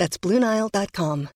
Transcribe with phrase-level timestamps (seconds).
[0.00, 1.28] That's BlueNile.com.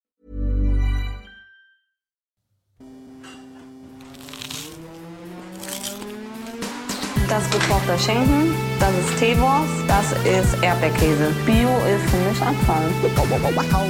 [7.28, 11.34] Das ist gekochter Schinken, das ist Teewurst, das ist Erdbeerkäse.
[11.44, 12.90] Bio ist für mich Abfall.
[13.14, 13.84] Kau, kau,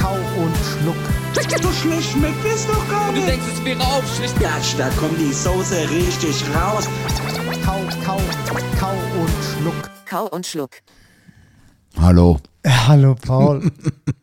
[0.00, 0.96] kau und schluck.
[1.62, 3.28] So schlecht schmeckt es doch gar Du nicht.
[3.28, 4.40] denkst, es wäre aufschlicht.
[4.40, 6.88] Gatsch, da kommt die Soße richtig raus.
[7.66, 8.20] Kau, kau,
[8.80, 9.90] kau und schluck.
[10.08, 10.70] Kau und Schluck.
[11.96, 12.40] Hallo.
[12.66, 13.70] Hallo Paul.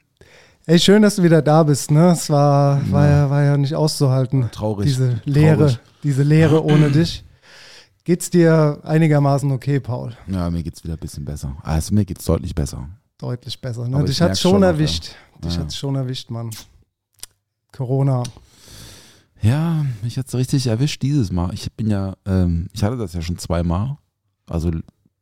[0.65, 2.11] Ey, schön, dass du wieder da bist, ne?
[2.11, 4.49] Es war, war, ja, war ja nicht auszuhalten.
[4.51, 4.85] Traurig.
[4.87, 5.79] Diese Leere, Traurig.
[6.03, 7.23] diese Leere ohne dich.
[8.03, 10.15] Geht's dir einigermaßen okay, Paul?
[10.27, 11.55] Ja, mir geht's wieder ein bisschen besser.
[11.63, 12.89] Also mir geht's deutlich besser.
[13.17, 13.87] Deutlich besser.
[13.87, 14.01] Ne?
[14.03, 15.15] Dich ich hat's schon schon erwischt.
[15.43, 15.61] Dich Ja.
[15.61, 16.49] hat's schon erwischt, Mann.
[17.71, 18.23] Corona.
[19.41, 21.53] Ja, mich hat's richtig erwischt dieses Mal.
[21.53, 23.97] Ich bin ja, ähm, ich hatte das ja schon zweimal.
[24.47, 24.71] Also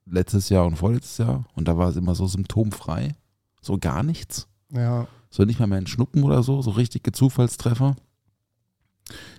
[0.09, 1.45] letztes Jahr und vorletztes Jahr.
[1.55, 3.15] Und da war es immer so symptomfrei.
[3.61, 4.47] So gar nichts.
[4.71, 5.07] Ja.
[5.29, 6.61] So nicht mal mehr ein Schnuppen oder so.
[6.61, 7.95] So richtige Zufallstreffer.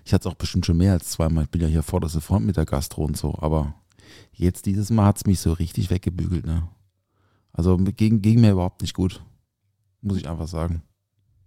[0.04, 1.44] Ich hatte es auch bestimmt schon mehr als zweimal.
[1.44, 3.36] Ich bin ja hier vorderste Front mit der Gastro und so.
[3.40, 3.74] Aber
[4.32, 6.46] jetzt dieses Mal hat's mich so richtig weggebügelt.
[6.46, 6.68] Ne?
[7.52, 9.22] Also ging, ging mir überhaupt nicht gut.
[10.02, 10.82] Muss ich einfach sagen.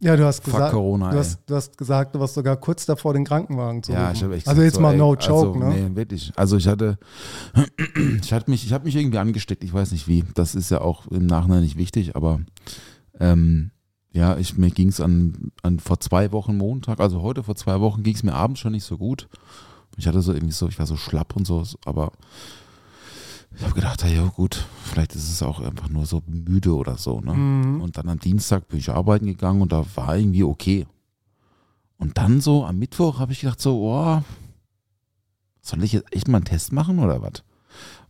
[0.04, 2.86] Ja, du hast Fuck gesagt, Corona, du hast, du hast gesagt, du warst sogar kurz
[2.86, 4.16] davor, den Krankenwagen zu Ja, rufen.
[4.18, 5.90] ich habe echt Also jetzt so, mal ey, no joke, also, ne?
[5.90, 6.34] Nee, wirklich.
[6.36, 6.98] Also ich hatte,
[8.22, 10.26] ich hatte mich, ich habe mich irgendwie angesteckt, ich weiß nicht wie.
[10.34, 12.42] Das ist ja auch im Nachhinein nicht wichtig, aber
[13.20, 13.72] ähm,
[14.12, 17.80] ja, ich, mir ging es an, an vor zwei Wochen Montag, also heute vor zwei
[17.80, 19.30] Wochen ging es mir abends schon nicht so gut.
[19.96, 22.12] Ich hatte so irgendwie so, ich war so schlapp und so, aber
[23.56, 27.22] ich habe gedacht, ja gut, vielleicht ist es auch einfach nur so müde oder so.
[27.22, 27.34] Ne?
[27.34, 27.82] Mhm.
[27.82, 30.88] Und dann am Dienstag bin ich arbeiten gegangen und da war irgendwie okay.
[31.98, 34.22] Und dann so am Mittwoch habe ich gedacht so, oh,
[35.62, 37.44] soll ich jetzt echt mal einen Test machen oder was?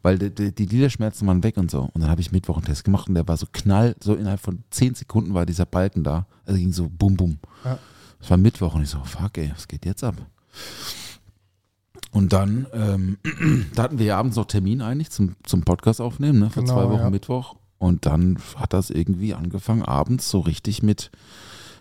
[0.01, 1.89] Weil die, die, Gliederschmerzen waren weg und so.
[1.93, 4.39] Und dann habe ich Mittwoch einen Test gemacht und der war so knall, so innerhalb
[4.39, 6.25] von 10 Sekunden war dieser Balken da.
[6.45, 7.37] Also ging so bum bum.
[7.63, 7.79] Ja.
[8.19, 10.15] Das war Mittwoch und ich so, fuck ey, was geht jetzt ab?
[12.13, 13.17] Und dann, ähm,
[13.75, 16.75] da hatten wir ja abends noch Termin eigentlich zum, zum Podcast aufnehmen, ne, vor Genau,
[16.75, 17.09] zwei Wochen ja.
[17.09, 17.55] Mittwoch.
[17.79, 21.11] Und dann hat das irgendwie angefangen, abends so richtig mit,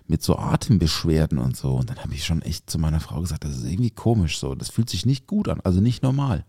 [0.06, 1.75] mit so Atembeschwerden und so.
[1.75, 4.54] Und dann habe ich schon echt zu meiner Frau gesagt, das ist irgendwie komisch so.
[4.54, 6.47] Das fühlt sich nicht gut an, also nicht normal.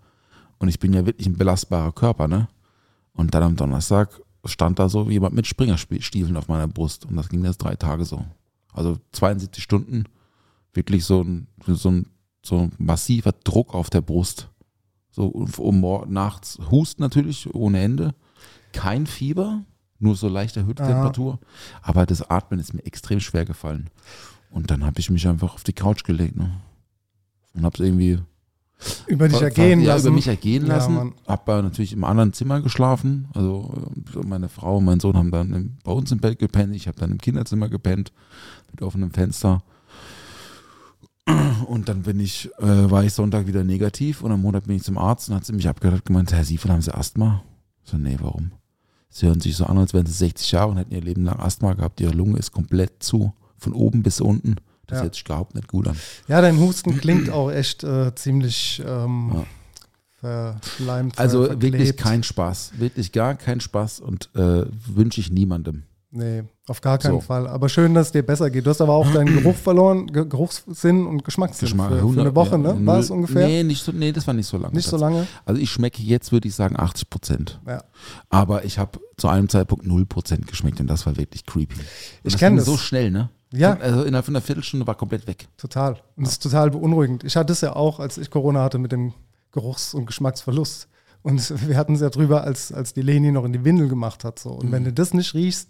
[0.60, 2.48] Und ich bin ja wirklich ein belastbarer Körper, ne?
[3.12, 7.06] Und dann am Donnerstag stand da so jemand mit Springerstiefeln auf meiner Brust.
[7.06, 8.26] Und das ging jetzt drei Tage so.
[8.72, 10.06] Also 72 Stunden,
[10.74, 12.08] wirklich so ein, so ein,
[12.44, 14.50] so ein massiver Druck auf der Brust.
[15.12, 15.82] So um
[16.12, 18.14] nachts Hust natürlich ohne Ende.
[18.74, 19.64] Kein Fieber,
[20.00, 20.84] nur so leicht erhöhte.
[20.84, 21.40] Temperatur.
[21.82, 23.90] Aber das Atmen ist mir extrem schwer gefallen.
[24.50, 26.52] Und dann habe ich mich einfach auf die Couch gelegt ne?
[27.56, 28.20] und habe es irgendwie
[29.08, 30.08] Über dich ergehen ja, lassen.
[30.08, 30.94] über mich ergehen Ja, lassen.
[30.96, 31.14] Mann.
[31.28, 33.28] hab aber natürlich im anderen Zimmer geschlafen.
[33.34, 36.76] Also äh, meine Frau und mein Sohn haben dann bei uns im Bett gepennt.
[36.76, 38.12] Ich habe dann im Kinderzimmer gepennt
[38.72, 39.64] mit offenem Fenster.
[41.68, 44.84] Und dann bin ich, äh, war ich Sonntag wieder negativ und am Montag bin ich
[44.84, 47.44] zum Arzt und hat sie mich abgehört und gemeint, Herr Siefel, haben Sie Asthma?
[47.84, 48.52] Ich so, nee, warum?
[49.10, 51.40] Sie hören sich so an, als wären Sie 60 Jahre und hätten Ihr Leben lang
[51.40, 52.02] Asthma gehabt.
[52.02, 54.56] Ihre Lunge ist komplett zu, von oben bis unten.
[54.88, 55.04] Das Ja.
[55.04, 55.96] hört sich überhaupt nicht gut an.
[56.28, 59.46] Ja, dein Husten klingt auch echt äh, ziemlich ähm,
[60.22, 60.56] Ja.
[60.60, 61.18] verschleimt.
[61.18, 62.00] Also ver- wirklich verklebt.
[62.00, 65.84] kein Spaß, wirklich gar kein Spaß und äh, wünsche ich niemandem.
[66.16, 67.22] Nee, auf gar keinen So.
[67.22, 67.48] Fall.
[67.48, 68.68] Aber schön, dass es dir besser geht.
[68.68, 72.26] Du hast aber auch deinen Geruch verloren, Ge Geruchssinn und Geschmackssinn Geschmack, für, für 100
[72.28, 72.78] eine Woche, ne?
[72.86, 73.48] War es ungefähr?
[73.48, 74.76] Nee, nicht so, nee, das war nicht so lange.
[74.76, 75.26] Nicht so lange?
[75.44, 77.60] Also ich schmecke jetzt, würde ich sagen, 80 Prozent.
[77.68, 77.84] Ja.
[78.30, 81.74] Aber ich habe zu einem Zeitpunkt 0 Prozent geschmeckt und das war wirklich creepy.
[81.80, 81.82] Und
[82.24, 82.66] Ich das kenn ging das.
[82.68, 83.30] so schnell, ne?
[83.52, 83.76] Ja.
[83.80, 85.48] Also innerhalb von einer Viertelstunde war komplett weg.
[85.58, 85.98] Total.
[86.16, 87.24] Und es ist total beunruhigend.
[87.24, 89.14] Ich hatte es ja auch, als ich Corona hatte mit dem
[89.52, 90.88] Geruchs- und Geschmacksverlust.
[91.24, 94.24] Und wir hatten es ja drüber, als, als die Leni noch in die Windel gemacht
[94.24, 94.38] hat.
[94.40, 94.50] So.
[94.52, 94.72] Und Mhm.
[94.74, 95.70] wenn du das nicht riechst,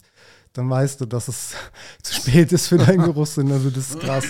[0.53, 1.51] dann weißt du, dass es
[2.03, 3.51] zu spät ist für deinen Geruchssinn.
[3.51, 4.25] Also das ist krass.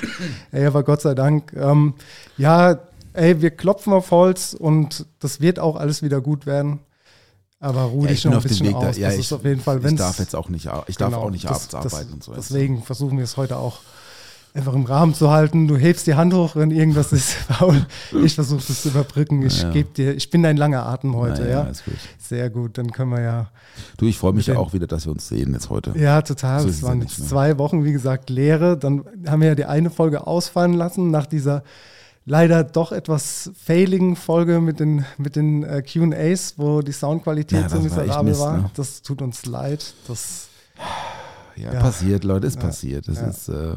[0.52, 1.54] Ey, aber Gott sei Dank.
[1.54, 1.94] Ähm,
[2.38, 2.80] ja,
[3.14, 6.80] ey, wir klopfen auf Holz und das wird auch alles wieder gut werden.
[7.60, 8.90] Aber ruh Ja, dich ich bin noch ein bisschen Weg da.
[8.90, 8.98] aus.
[8.98, 11.24] Ja, das ich, ist auf jeden Fall, ich darf jetzt auch nicht, ich darf Genau,
[11.24, 12.34] auch nicht abends das, arbeiten und so.
[12.34, 13.80] Deswegen versuchen wir es heute auch
[14.54, 15.68] einfach im Rahmen zu halten.
[15.68, 17.36] Du hebst die Hand hoch, wenn irgendwas ist.
[17.48, 17.86] Paul,
[18.24, 19.42] ich versuche das zu überbrücken.
[19.44, 19.72] Ich Ja.
[19.72, 21.64] gebe dir, ich bin dein langer Atem heute, ja.
[21.64, 21.96] ist gut.
[22.20, 23.50] Sehr gut, dann können wir ja.
[23.98, 25.98] Du, ich freue mich ja auch wieder, dass wir uns sehen jetzt heute.
[25.98, 26.62] Ja, total.
[26.62, 28.78] So es es ja waren jetzt zwei Wochen, wie gesagt, Leere.
[28.78, 31.64] Dann haben wir ja die eine Folge ausfallen lassen nach dieser
[32.26, 37.70] leider doch etwas failigen Folge mit den, mit den äh, QAs, wo die Soundqualität Ja,
[37.70, 38.58] so miserabel war.
[38.60, 38.70] ne?
[38.76, 39.94] Das tut uns leid.
[40.08, 40.48] Das,
[41.56, 41.80] Ja, Ja.
[41.82, 42.62] passiert, Leute, ist Ja.
[42.62, 43.08] passiert.
[43.08, 43.76] Das ist, äh,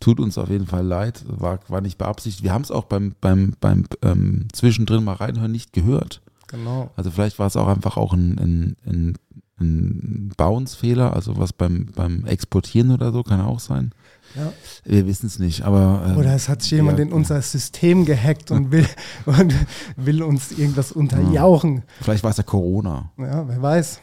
[0.00, 2.42] tut uns auf jeden Fall leid, war, war nicht beabsichtigt.
[2.42, 6.22] Wir haben es auch beim, beim, beim ähm, Zwischendrin mal reinhören nicht gehört.
[6.48, 6.90] genau.
[6.96, 9.14] Also vielleicht war es auch einfach auch ein, ein, ein,
[9.60, 13.92] ein Bounce-Fehler, also was beim, beim Exportieren oder so, kann auch sein.
[14.34, 14.50] Ja.
[14.84, 16.04] Wir wissen es nicht, aber.
[16.08, 18.86] ähm, Oder es hat sich jemand ja, in unser System gehackt und will,
[19.26, 19.54] und
[19.96, 21.82] will uns irgendwas unterjauchen.
[22.00, 23.12] Vielleicht war es ja Corona.
[23.18, 24.00] Ja, wer weiß.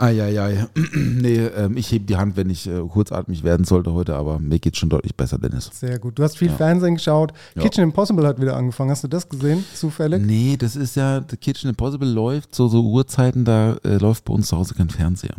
[0.00, 0.66] Eieiei.
[0.94, 4.58] nee, ähm, ich hebe die Hand, wenn ich äh, kurzatmig werden sollte heute, aber mir
[4.58, 5.70] geht schon deutlich besser, Dennis.
[5.72, 6.18] Sehr gut.
[6.18, 6.56] Du hast viel Ja.
[6.56, 7.32] Fernsehen geschaut.
[7.54, 7.62] Ja.
[7.62, 8.90] Kitchen Impossible hat wieder angefangen.
[8.90, 9.64] Hast du das gesehen?
[9.74, 10.24] Zufällig?
[10.24, 14.48] Nee, das ist ja, Kitchen Impossible läuft, so, so Uhrzeiten, da äh, läuft bei uns
[14.48, 15.36] zu Hause kein Fernseher.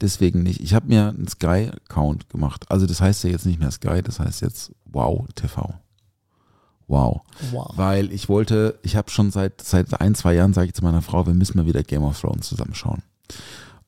[0.00, 0.60] Deswegen nicht.
[0.60, 2.64] Ich habe mir einen Sky-Account gemacht.
[2.70, 5.74] Also das heißt ja jetzt nicht mehr Sky, das heißt jetzt Wow TV.
[6.88, 7.20] Wow.
[7.52, 7.70] Wow.
[7.76, 11.02] Weil ich wollte, ich habe schon seit, seit ein, zwei Jahren, sage ich zu meiner
[11.02, 13.02] Frau, wir müssen mal wieder Game of Thrones zusammenschauen.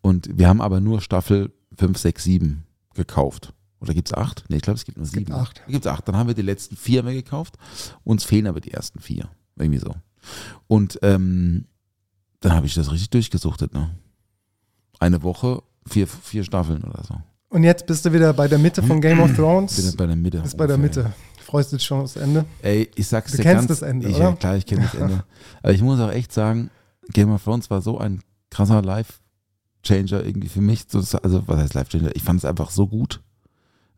[0.02, 2.64] Und wir haben aber nur Staffel 5, 6, 7
[2.94, 3.54] gekauft.
[3.80, 4.44] Oder gibt es acht?
[4.48, 5.32] Nee, ich glaube, es gibt nur gibt sieben.
[5.32, 5.62] acht.
[5.66, 6.06] Gibt es acht.
[6.06, 7.56] Dann haben wir die letzten vier mehr gekauft.
[8.04, 9.28] Uns fehlen aber die ersten vier.
[9.56, 9.92] Irgendwie so.
[10.68, 11.64] Und ähm,
[12.38, 13.74] dann habe ich das richtig durchgesuchtet.
[13.74, 13.90] Ne?
[15.00, 17.16] Eine Woche, vier, vier Staffeln oder so.
[17.48, 19.96] Und jetzt bist du wieder bei der Mitte von Game of Bin Thrones.
[19.96, 20.40] bei der Mitte.
[20.40, 20.78] Bist bei der.
[20.78, 21.12] Mitte.
[21.40, 22.44] Freust du dich schon aufs Ende?
[22.62, 24.24] Ey, ich sag's Du dir kennst ganz, das Ende, ich, oder?
[24.30, 25.24] Ja, klar, ich kenne das Ende.
[25.62, 26.70] Aber ich muss auch echt sagen,
[27.12, 28.80] Game of Thrones war so ein krasser
[29.88, 30.84] Life-Changer irgendwie für mich.
[30.88, 32.14] So, Also, was heißt Life-Changer?
[32.14, 33.20] Ich fand es einfach so gut.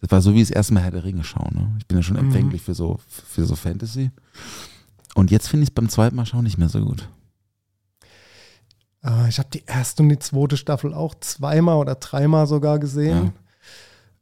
[0.00, 1.50] Das war so wie das erste Mal Herr der Ringe schauen.
[1.54, 1.74] Ne?
[1.78, 2.24] Ich bin ja schon Mhm.
[2.26, 4.10] empfänglich für so, für so Fantasy.
[5.14, 7.08] Und jetzt finde ich es beim zweiten Mal schauen nicht mehr so gut.
[9.04, 13.32] Äh, ich habe die erste und die zweite Staffel auch zweimal oder dreimal sogar gesehen.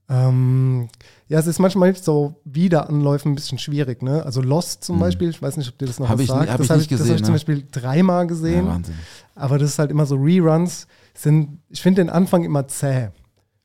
[0.09, 0.29] Ja.
[0.29, 0.89] Ähm,
[1.29, 4.03] ja, es ist manchmal so Wiederanläufen ein bisschen schwierig.
[4.03, 4.23] Ne?
[4.25, 5.01] Also Lost zum Mhm.
[5.01, 6.51] Beispiel, ich weiß nicht, ob dir das noch Hab was ich- sagt.
[6.51, 7.35] hab das ich habe nicht ich, das hab gesehen, ich zum ne?
[7.63, 8.67] Beispiel dreimal Ja, gesehen.
[8.67, 8.95] Wahnsinn.
[9.35, 10.87] Aber das ist halt immer so Reruns.
[11.15, 13.09] Sind, ich finde den Anfang immer zäh.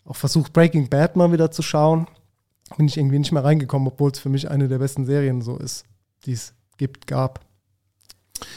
[0.06, 2.08] Auch versucht Breaking Bad mal wieder zu schauen.
[2.78, 5.58] Bin ich irgendwie nicht mehr reingekommen, obwohl es für mich eine der besten Serien so
[5.58, 5.86] ist,
[6.26, 7.46] die es gibt, gab.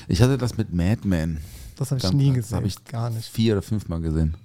[0.09, 1.39] Ich hatte das mit Mad Men
[1.77, 2.59] Das habe ich Dann- nie das gesehen.
[2.59, 3.29] hab ich gar nicht.
[3.29, 4.37] vier oder fünfmal gesehen.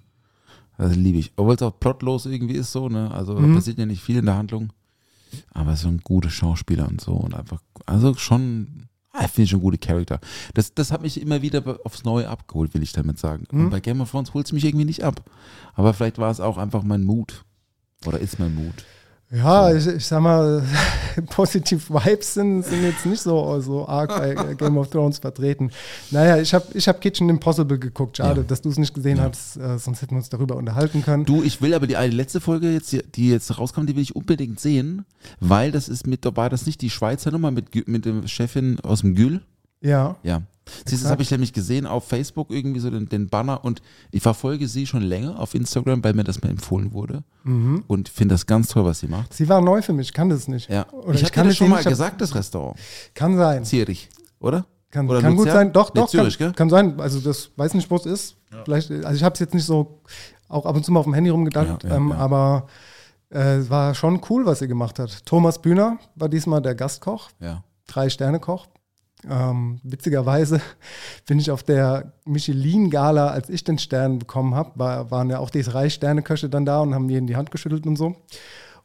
[0.77, 1.31] Das liebe ich.
[1.35, 3.11] Obwohl es auch plotlos irgendwie ist so, ne?
[3.11, 3.49] Also Mhm.
[3.49, 4.71] da passiert ja nicht viel in der Handlung.
[5.51, 9.61] Aber so ein guter Schauspieler und so und einfach, also schon, ah, finde ich schon
[9.61, 10.19] gute Charakter.
[10.53, 13.45] Das, das hat mich immer wieder aufs Neue abgeholt, will ich damit sagen.
[13.51, 13.65] Mhm.
[13.65, 15.23] Und bei Game of Thrones holt es mich irgendwie nicht ab.
[15.73, 17.45] Aber vielleicht war es auch einfach mein Mut.
[18.05, 18.85] Oder ist mein Mut.
[19.31, 20.63] Ja, ich, ich sag mal,
[21.31, 25.71] positive Vibes sind, sind jetzt nicht so, so arg bei Game of Thrones vertreten.
[26.11, 28.17] Naja, ich habe ich hab Kitchen Impossible geguckt.
[28.17, 28.47] Schade, Ja.
[28.47, 29.23] dass du es nicht gesehen Ja.
[29.29, 31.25] hast, äh, sonst hätten wir uns darüber unterhalten können.
[31.25, 34.03] Du, ich will aber die eine letzte Folge jetzt, die- die jetzt rauskam, die will
[34.03, 35.05] ich unbedingt sehen,
[35.39, 39.01] weil das ist mit, war das nicht die Schweizer Nummer mit, mit der Chefin aus
[39.01, 39.41] dem Gül?
[39.81, 40.41] Ja, Ja.
[40.87, 43.83] Siehst du, das habe ich nämlich gesehen auf Facebook, irgendwie so den, den Banner und
[44.09, 47.83] ich verfolge sie schon länger auf Instagram, weil mir das mal empfohlen wurde mhm.
[47.85, 49.31] und finde das ganz toll, was sie macht.
[49.31, 50.67] sie war neu für mich, kann das nicht.
[50.67, 50.89] Ja.
[50.91, 52.79] Oder ich ich hatte das schon mal gesagt, das Restaurant.
[53.13, 53.63] Kann sein.
[53.63, 54.65] Zierich, oder?
[54.89, 55.73] Kann, Oder kann gut sein.
[55.73, 56.55] Doch, Nee, doch, Zürich, kann, gell?
[56.55, 56.99] kann sein.
[57.01, 58.37] Also das weiß nicht, wo es ist.
[58.63, 60.01] Vielleicht, also ich habe es jetzt nicht so
[60.47, 62.15] auch ab und zu mal auf dem Handy rumgedacht, Ja, ja, ähm, ja.
[62.15, 62.67] aber
[63.29, 65.25] äh, es war schon cool, was sie gemacht hat.
[65.25, 67.29] Thomas Bühner war diesmal der Gastkoch.
[67.41, 67.63] Ja.
[67.87, 68.67] Drei-Sterne-Koch.
[69.29, 70.61] Ähm, witzigerweise
[71.27, 75.49] bin ich auf der Michelin-Gala, als ich den Stern bekommen habe, war, waren ja auch
[75.49, 78.15] die drei Sterne-Köche dann da und haben mir in die Hand geschüttelt und so.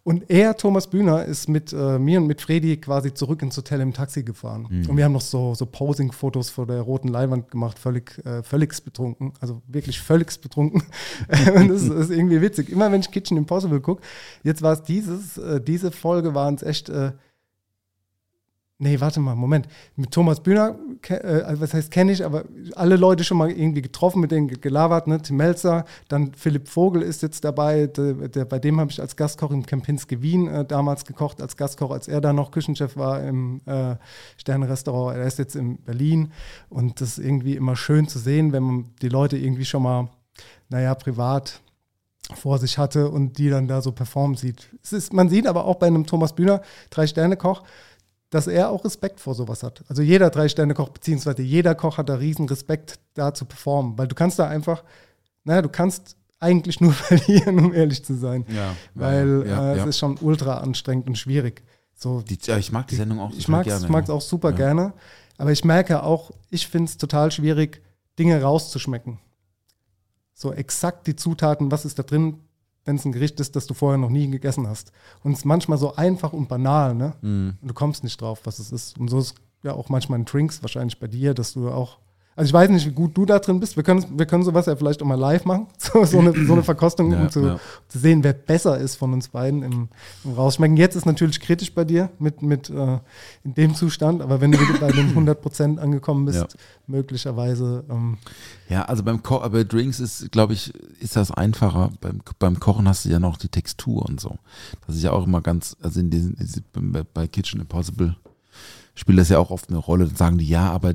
[0.02, 3.82] Und er, Thomas Bühner, ist mit äh, mir und mit Fredi quasi zurück ins Hotel
[3.82, 4.66] im Taxi gefahren.
[4.88, 8.82] Und wir haben noch so, so Posing-Fotos vor der roten Leinwand gemacht, völlig, äh, völlig
[8.82, 9.34] betrunken.
[9.40, 10.82] Also wirklich völlig betrunken.
[11.54, 12.70] und das ist, ist irgendwie witzig.
[12.70, 14.02] Immer wenn ich Kitchen Impossible gucke,
[14.42, 16.90] jetzt war es dieses, äh, diese Folge waren es echt.
[18.82, 19.68] Nee, warte mal, Moment.
[19.94, 20.74] Mit Thomas Bühner,
[21.06, 22.44] äh, was heißt kenne ich, aber
[22.76, 25.20] alle Leute schon mal irgendwie getroffen, mit denen ge- gelabert, ne?
[25.20, 29.16] Tim Melzer, dann Philipp Vogel ist jetzt dabei, der, der, bei dem habe ich als
[29.16, 33.22] Gastkoch im Kempinski Wien äh, damals gekocht, als Gastkoch, als er da noch Küchenchef war
[33.22, 33.96] im äh,
[34.38, 35.18] Sternenrestaurant.
[35.18, 36.32] Er ist jetzt in Berlin
[36.70, 40.08] und das ist irgendwie immer schön zu sehen, wenn man die Leute irgendwie schon mal,
[40.70, 41.60] naja, privat
[42.34, 44.70] vor sich hatte und die dann da so performen sieht.
[44.82, 47.62] Es ist, man sieht aber auch bei einem Thomas Bühner, Drei-Sterne-Koch,
[48.30, 49.84] dass er auch Respekt vor sowas hat.
[49.88, 53.98] Also jeder Drei-Sterne-Koch, beziehungsweise jeder Koch hat da riesen Respekt, da zu performen.
[53.98, 54.84] Weil du kannst da einfach,
[55.44, 58.46] naja, du kannst eigentlich nur verlieren, um ehrlich zu sein.
[58.48, 59.82] Ja, Weil ja, äh, ja.
[59.82, 61.62] es ist schon ultra anstrengend und schwierig.
[61.94, 63.84] So, Die, ja, ich mag die Sendung auch ich mag es gerne.
[63.84, 64.94] ich mag's auch super gerne,
[65.36, 67.82] aber ich merke auch, ich finde es total schwierig,
[68.18, 69.18] Dinge rauszuschmecken.
[70.32, 72.38] So exakt die Zutaten, was ist da drin,
[72.84, 74.92] wenn es ein Gericht ist, das du vorher noch nie gegessen hast.
[75.22, 77.14] Und es ist manchmal so einfach und banal, ne?
[77.20, 77.54] Mhm.
[77.60, 78.98] Und du kommst nicht drauf, was es ist.
[78.98, 81.98] Und so ist ja auch manchmal in Drinks wahrscheinlich bei dir, dass du auch.
[82.40, 83.76] Also ich weiß nicht, wie gut du da drin bist.
[83.76, 85.66] Wir können, wir können sowas ja vielleicht auch mal live machen.
[85.78, 87.60] So, so, eine, so eine Verkostung, Ja, um zu, ja.
[87.86, 89.88] zu sehen, wer besser ist von uns beiden im,
[90.24, 90.78] im Rausschmecken.
[90.78, 92.98] Jetzt ist natürlich kritisch bei dir mit, mit äh,
[93.44, 96.46] in dem Zustand, aber wenn du bei den 100% angekommen bist, Ja.
[96.86, 97.84] möglicherweise.
[97.90, 98.16] Ähm,
[98.70, 101.90] Ja, also beim Ko bei Drinks ist, glaube ich, ist das einfacher.
[102.00, 104.38] Beim, beim Kochen hast du ja noch die Textur und so.
[104.86, 106.36] Das ist ja auch immer ganz, also in diesen,
[107.12, 108.16] bei Kitchen Impossible
[108.94, 110.06] spielt das ja auch oft eine Rolle.
[110.06, 110.94] Dann sagen die, ja, aber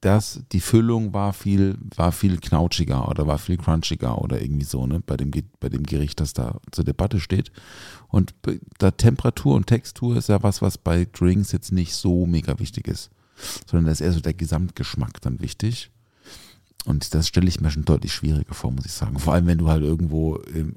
[0.00, 4.86] das, die Füllung war viel, war viel knautschiger oder war viel crunchiger oder irgendwie so,
[4.86, 7.52] ne, bei dem, bei dem Gericht, das da zur Debatte steht.
[8.08, 8.34] Und
[8.78, 12.88] da Temperatur und Textur ist ja was, was bei Drinks jetzt nicht so mega wichtig
[12.88, 13.10] ist.
[13.66, 15.90] Sondern da ist eher so der Gesamtgeschmack dann wichtig.
[16.84, 19.18] Und das stelle ich mir schon deutlich schwieriger vor, muss ich sagen.
[19.18, 20.74] Vor allem, wenn du halt irgendwo im,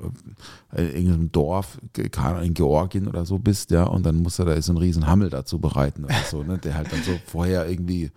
[0.73, 4.59] äh, in irgendeinem Dorf, in Georgien oder so bist, ja, und dann musst du da
[4.61, 8.11] so einen riesen Hammel dazu bereiten oder so, ne, der halt dann so vorher irgendwie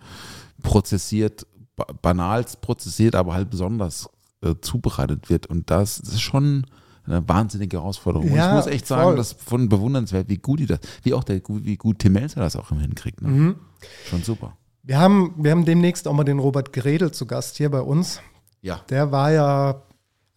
[0.61, 4.09] prozessiert, ba banalst prozessiert, aber halt besonders
[4.41, 5.47] äh, zubereitet wird.
[5.47, 6.65] Und das, das ist schon
[7.05, 8.29] eine wahnsinnige Herausforderung.
[8.31, 9.15] und Ja, ich muss echt sagen, voll.
[9.15, 12.39] das ist von bewundernswert, wie gut die das, wie auch der, wie gut Tim Melzer
[12.39, 13.21] das auch immer hinkriegt.
[13.21, 13.27] Ne?
[13.29, 13.55] Mhm.
[14.09, 14.57] Schon super.
[14.85, 18.21] Wir, haben, wir haben demnächst auch mal den Robert Gredel zu Gast hier bei uns.
[18.61, 18.81] Ja.
[18.89, 19.81] Der war ja,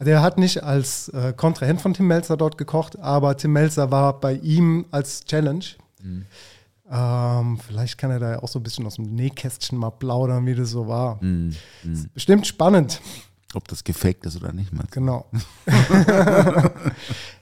[0.01, 4.19] der hat nicht als äh, Kontrahent von Tim Melzer dort gekocht, aber Tim Melzer war
[4.21, 5.65] bei ihm als Challenge.
[6.03, 6.27] Mhm.
[6.91, 10.47] Ähm, vielleicht kann er da ja auch so ein bisschen aus dem Nähkästchen mal plaudern,
[10.47, 11.23] wie das so war.
[11.23, 11.55] Mhm.
[12.15, 13.03] Bestimmt spannend,
[13.55, 14.79] Ob das gefaked ist oder nicht, du?
[14.91, 15.27] genau.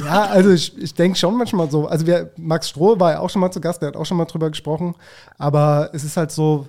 [0.00, 3.30] ja, also ich, ich denke schon manchmal so, also wir, Max Stroh war ja auch
[3.30, 4.94] schon mal zu Gast, der hat auch schon mal drüber gesprochen,
[5.38, 6.68] aber es ist halt so,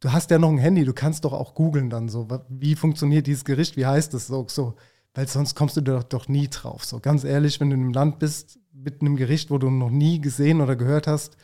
[0.00, 3.26] du hast ja noch ein Handy, du kannst doch auch googeln dann so, wie funktioniert
[3.26, 4.26] dieses Gericht, wie heißt es?
[4.26, 4.74] So, so.
[5.14, 6.84] Weil sonst kommst du doch, doch nie drauf.
[6.84, 9.90] So ganz ehrlich, wenn du in einem Land bist mit einem Gericht, wo du noch
[9.90, 11.36] nie gesehen oder gehört hast,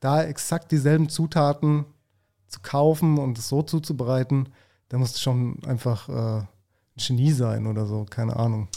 [0.00, 1.84] da exakt dieselben Zutaten
[2.46, 4.48] zu kaufen und es so zuzubereiten,
[4.88, 6.48] da musst du schon einfach äh, ein
[6.96, 8.68] Genie sein oder so, keine Ahnung.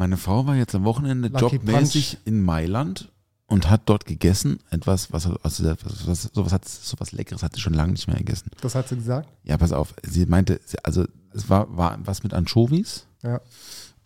[0.00, 3.12] Meine Frau war jetzt am Wochenende Lucky jobmäßig in Mailand
[3.46, 4.60] und hat dort gegessen.
[4.70, 8.16] Etwas, was, also, was, was, sowas, hat, sowas Leckeres hat sie schon lange nicht mehr
[8.16, 8.50] gegessen.
[8.62, 9.28] Das hat sie gesagt.
[9.44, 9.92] Ja, pass auf.
[10.02, 11.04] Sie meinte, also
[11.34, 13.42] es war, war was mit Anchovies Ja.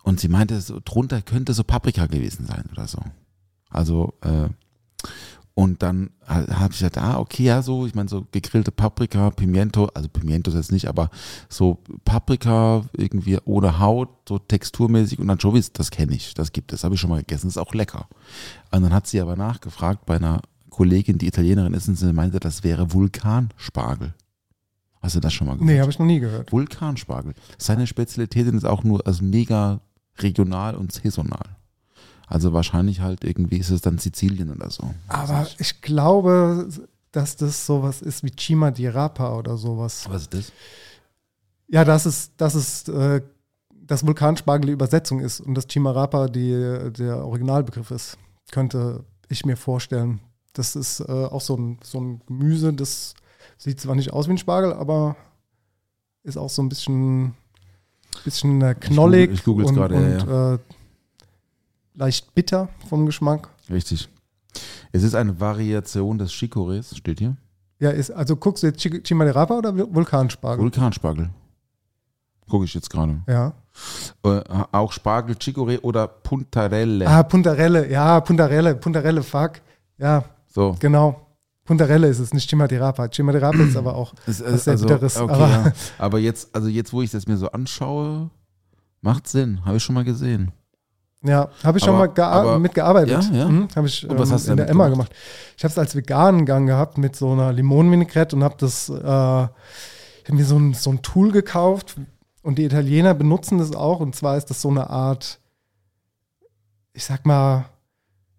[0.02, 2.98] und sie meinte, so, drunter könnte so Paprika gewesen sein oder so.
[3.70, 4.48] Also, äh,
[5.56, 9.88] und dann habe ich gesagt, ah, okay, ja, so, ich meine, so gegrillte Paprika, Pimiento,
[9.94, 11.10] also Pimiento ist jetzt nicht, aber
[11.48, 16.82] so Paprika irgendwie ohne Haut, so texturmäßig und Anchovies, das kenne ich, das gibt es,
[16.82, 18.08] habe ich schon mal gegessen, ist auch lecker.
[18.72, 22.40] Und dann hat sie aber nachgefragt bei einer Kollegin, die Italienerin ist, und sie meinte,
[22.40, 24.12] das wäre Vulkanspargel.
[25.00, 25.66] Hast du das schon mal gehört?
[25.66, 26.50] Nee, habe ich noch nie gehört.
[26.50, 27.34] Vulkanspargel.
[27.58, 29.82] Seine Spezialität ist auch nur also mega
[30.18, 31.56] regional und saisonal.
[32.26, 34.92] Also wahrscheinlich halt irgendwie ist es dann Sizilien oder so.
[35.08, 36.68] Aber ich glaube,
[37.12, 40.06] dass das sowas ist wie Chima di Rapa oder sowas.
[40.08, 40.52] Was ist das?
[41.68, 43.20] Ja, dass es, dass es äh,
[43.86, 48.16] das Vulkanspargel die Übersetzung ist und das Chimarapa die, der Originalbegriff ist.
[48.50, 50.20] Könnte ich mir vorstellen.
[50.54, 53.14] Das ist äh, auch so ein, so ein Gemüse, das
[53.58, 55.16] sieht zwar nicht aus wie ein Spargel, aber
[56.22, 57.34] ist auch so ein bisschen,
[58.24, 60.58] bisschen äh, knollig ich google- ich googel's gerade, und ja, Äh,
[61.94, 63.48] leicht bitter vom Geschmack.
[63.70, 64.08] Richtig.
[64.92, 67.36] Es ist eine Variation des Chicores, steht hier.
[67.80, 70.62] Ja, ist, also guckst du jetzt Chi- Chima di Rapa oder Vulkanspargel?
[70.62, 71.30] Vulkanspargel.
[72.48, 73.22] Gucke ich jetzt gerade.
[73.28, 73.52] ja.
[74.22, 77.08] Äh, auch Spargel, Chicorée oder Puntarelle.
[77.08, 79.54] Ah, Puntarelle, ja, Puntarelle, Puntarelle, fuck.
[79.98, 80.76] Ja, so.
[80.78, 81.26] genau.
[81.64, 83.08] Puntarelle ist es, nicht Chimadirapa.
[83.08, 85.16] Chimadirapa ist aber auch Es, äh, was sehr Bitteres.
[85.16, 85.72] okay, aber ja.
[85.98, 88.30] aber jetzt, also jetzt, wo ich das mir so anschaue,
[89.00, 89.64] macht Sinn.
[89.64, 90.52] Habe ich schon mal gesehen.
[91.24, 93.24] Ja, habe ich schon Aber- mal gea- aber- mitgearbeitet.
[93.32, 93.48] Ja, ja.
[93.48, 95.10] Mhm, habe ich ähm, hast du in der Emma gemacht?
[95.10, 95.22] gemacht.
[95.56, 98.92] Ich habe es als veganen Gang gehabt mit so einer Limonenvinaigrette und habe das, äh,
[98.92, 99.48] ich habe
[100.36, 101.96] mir so ein, so ein Tool gekauft
[102.42, 105.38] und die Italiener benutzen das auch und zwar ist das so eine Art,
[106.92, 107.64] ich sag mal,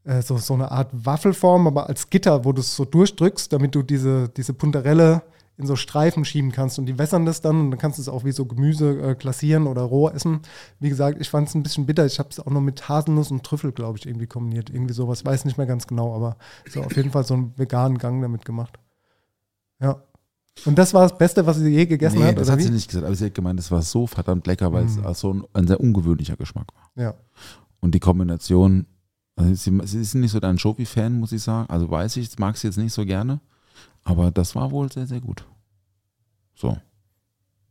[0.03, 3.73] äh, so, so eine Art Waffelform, aber als Gitter, wo du es so durchdrückst, damit
[3.75, 5.23] du diese, diese Puntarelle
[5.57, 8.09] in so Streifen schieben kannst und die wässern das dann und dann kannst du es
[8.09, 10.41] auch wie so Gemüse äh, klassieren oder roh essen.
[10.79, 12.05] Wie gesagt, ich fand es ein bisschen bitter.
[12.05, 14.69] Ich habe es auch noch mit Haselnuss und Trüffel, glaube ich, irgendwie kombiniert.
[14.69, 16.37] Irgendwie sowas, weiß nicht mehr ganz genau, aber
[16.69, 18.77] so auf jeden Fall so einen veganen Gang damit gemacht.
[19.79, 20.01] Ja.
[20.65, 22.37] Und das war das Beste, was sie je gegessen nee, hat?
[22.37, 22.73] das hat sie wie?
[22.73, 25.05] nicht gesagt, aber sie hat gemeint, es war so verdammt lecker, weil Mhm.
[25.05, 27.03] es so ein, ein sehr ungewöhnlicher Geschmack war.
[27.03, 27.13] Ja.
[27.81, 28.85] Und die Kombination,
[29.35, 31.69] also sie, sie ist nicht so dein Shopi-Fan, muss ich sagen.
[31.69, 33.41] Also weiß ich, mag sie jetzt nicht so gerne.
[34.03, 35.45] Aber das war wohl sehr, sehr gut.
[36.55, 36.77] So.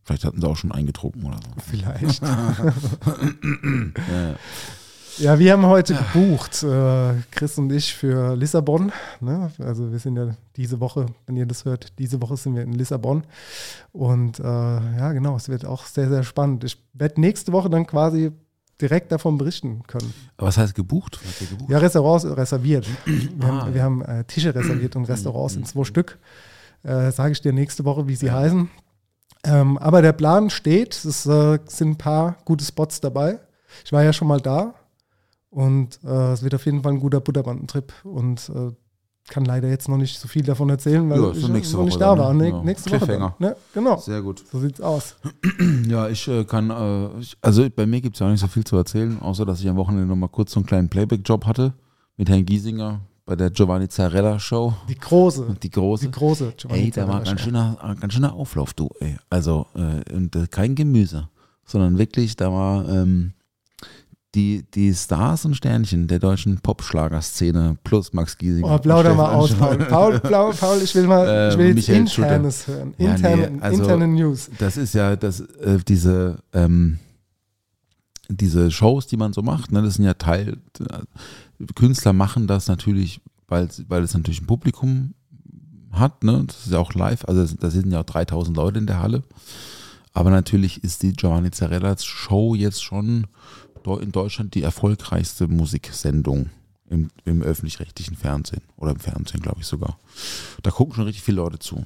[0.04, 1.50] Vielleicht hatten sie auch schon eingetrunken oder so.
[1.71, 2.21] Vielleicht.
[2.21, 2.54] Ja,
[5.18, 5.38] ja.
[5.38, 8.92] Wir haben heute gebucht, äh, Chris und ich, für Lissabon.
[9.21, 9.50] Ne?
[9.61, 12.75] Also wir sind ja diese Woche, wenn ihr das hört, diese Woche sind wir in
[12.75, 13.25] Lissabon.
[13.92, 16.64] Und äh, ja, genau, es wird auch sehr, sehr spannend.
[16.64, 18.30] Ich werde nächste Woche dann quasi
[18.80, 20.12] direkt davon berichten können.
[20.36, 21.20] Aber was heißt gebucht?
[21.24, 21.70] Was gebucht?
[21.70, 22.86] Ja, Restaurants reserviert.
[23.06, 23.74] Wir Ah, haben, ja.
[23.74, 26.18] wir haben äh, Tische reserviert und Restaurants in zwei Stück.
[26.82, 28.68] Äh, Sage ich dir nächste Woche, wie sie heißen.
[29.44, 30.94] Ähm, aber der Plan steht.
[31.04, 33.38] Es äh, sind ein paar gute Spots dabei.
[33.84, 34.74] Ich war ja schon mal da
[35.50, 38.72] und äh, es wird auf jeden Fall ein guter Butterbandentrip und äh,
[39.28, 42.00] kann leider jetzt noch nicht so viel davon erzählen, weil Ja, ich nächste noch nicht
[42.00, 42.34] da war.
[42.34, 42.48] ne?
[42.50, 42.62] Ja.
[42.62, 42.98] Nächste Woche.
[43.00, 43.36] Dann, Cliffhanger.
[43.38, 43.56] ne?
[43.72, 43.96] Genau.
[43.98, 44.44] Sehr gut.
[44.50, 45.16] So sieht's aus.
[45.88, 48.46] Ja, ich äh, kann, äh, ich, also bei mir gibt es ja auch nicht so
[48.48, 51.72] viel zu erzählen, außer dass ich am Wochenende nochmal kurz so einen kleinen Playback-Job hatte
[52.16, 54.74] mit Herrn Giesinger bei der Giovanni Zarella Show.
[54.88, 56.06] Die große, Die große.
[56.06, 56.52] die große.
[56.56, 59.16] Giovanni Ey, da war Zarella ganz schöner, ganz schöner Auflauf, du, ey.
[59.30, 61.28] Also, äh, und äh, kein Gemüse,
[61.64, 63.32] sondern wirklich, da war ähm,
[64.34, 68.74] die, die Stars und Sternchen der deutschen Popschlagerszene plus Max Giesinger.
[68.74, 69.78] Oh, plauder und mal aus, Paul.
[69.78, 72.94] Paul, Paul, Paul ich will mal, Äh, ich will jetzt internes hören.
[72.98, 74.50] Ja, Interne, nee, also- interne News.
[74.58, 76.98] Das ist ja das, äh, diese, ähm,
[78.28, 82.66] diese Shows, die man so macht, ne, das sind ja Teil, äh, Künstler machen das
[82.68, 85.14] natürlich, weil, weil es natürlich ein Publikum
[85.92, 88.86] hat, ne, das ist ja auch live, also da sind ja auch 3000 Leute in
[88.86, 89.22] der Halle,
[90.12, 93.26] aber natürlich ist die Giovanni Zarellas Show jetzt schon
[93.86, 96.50] in Deutschland die erfolgreichste Musiksendung
[96.88, 99.98] im, im öffentlich-rechtlichen Fernsehen oder im Fernsehen, glaube ich sogar.
[100.62, 101.84] Da gucken schon richtig viele Leute zu.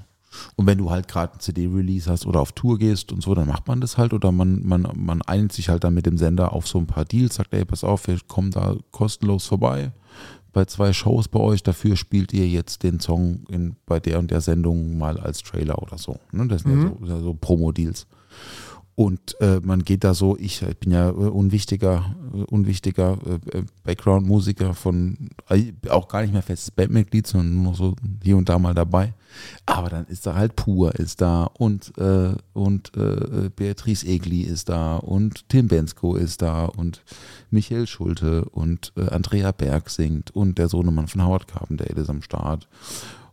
[0.57, 3.49] Und wenn du halt gerade ein CD-Release hast oder auf Tour gehst und so, dann
[3.49, 6.52] macht man das halt oder man, man, man einigt sich halt dann mit dem Sender
[6.52, 9.93] auf so ein paar Deals, sagt, ey, pass auf, wir kommen da kostenlos vorbei
[10.59, 14.31] bei zwei Shows bei euch, dafür spielt ihr jetzt den Song in, bei der und
[14.31, 16.19] der Sendung mal als Trailer oder so.
[16.33, 16.49] Ne?
[16.49, 18.07] Das sind ja so, ja so Promo-Deals.
[18.99, 23.59] Und äh, man geht da so, ich, ich bin ja äh, unwichtiger, äh, unwichtiger äh,
[23.59, 28.37] äh, Background-Musiker von, äh, auch gar nicht mehr festes Bandmitglied, sondern nur noch so hier
[28.37, 29.14] und da mal dabei.
[29.66, 34.68] Aber dann ist da halt Pur ist da und, äh, und äh, Beatrice Egli ist
[34.68, 37.05] da und Tim Bensko ist da und
[37.53, 42.23] Michael Schulte und äh, Andrea Berg singt und der Sohnemann von Howard Carpendale ist am
[42.23, 42.66] Start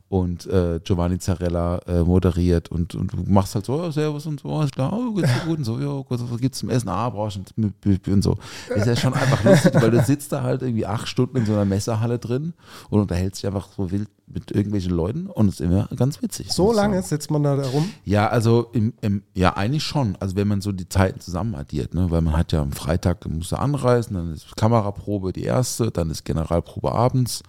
[0.07, 4.39] und äh, Giovanni Zarella äh, moderiert und, und du machst halt so, oh, servus und
[4.39, 6.89] so, alles klar, oh, geht's dir gut und so, ja, gut, was gibt's zum Essen?
[6.89, 8.35] Ah, brauchst du und so.
[8.75, 11.53] Ist ja schon einfach lustig, weil du sitzt da halt irgendwie acht Stunden in so
[11.53, 12.53] einer Messerhalle drin
[12.89, 16.51] und unterhältst dich einfach so wild mit irgendwelchen Leuten und es ist immer ganz witzig.
[16.51, 17.89] So lange sitzt man da rum.
[18.05, 20.17] Ja, also im, im, ja, eigentlich schon.
[20.19, 22.09] Also wenn man so die Zeiten zusammen addiert, ne?
[22.09, 26.09] weil man hat ja am Freitag muss er anreisen, dann ist Kameraprobe die erste, dann
[26.09, 27.43] ist Generalprobe abends.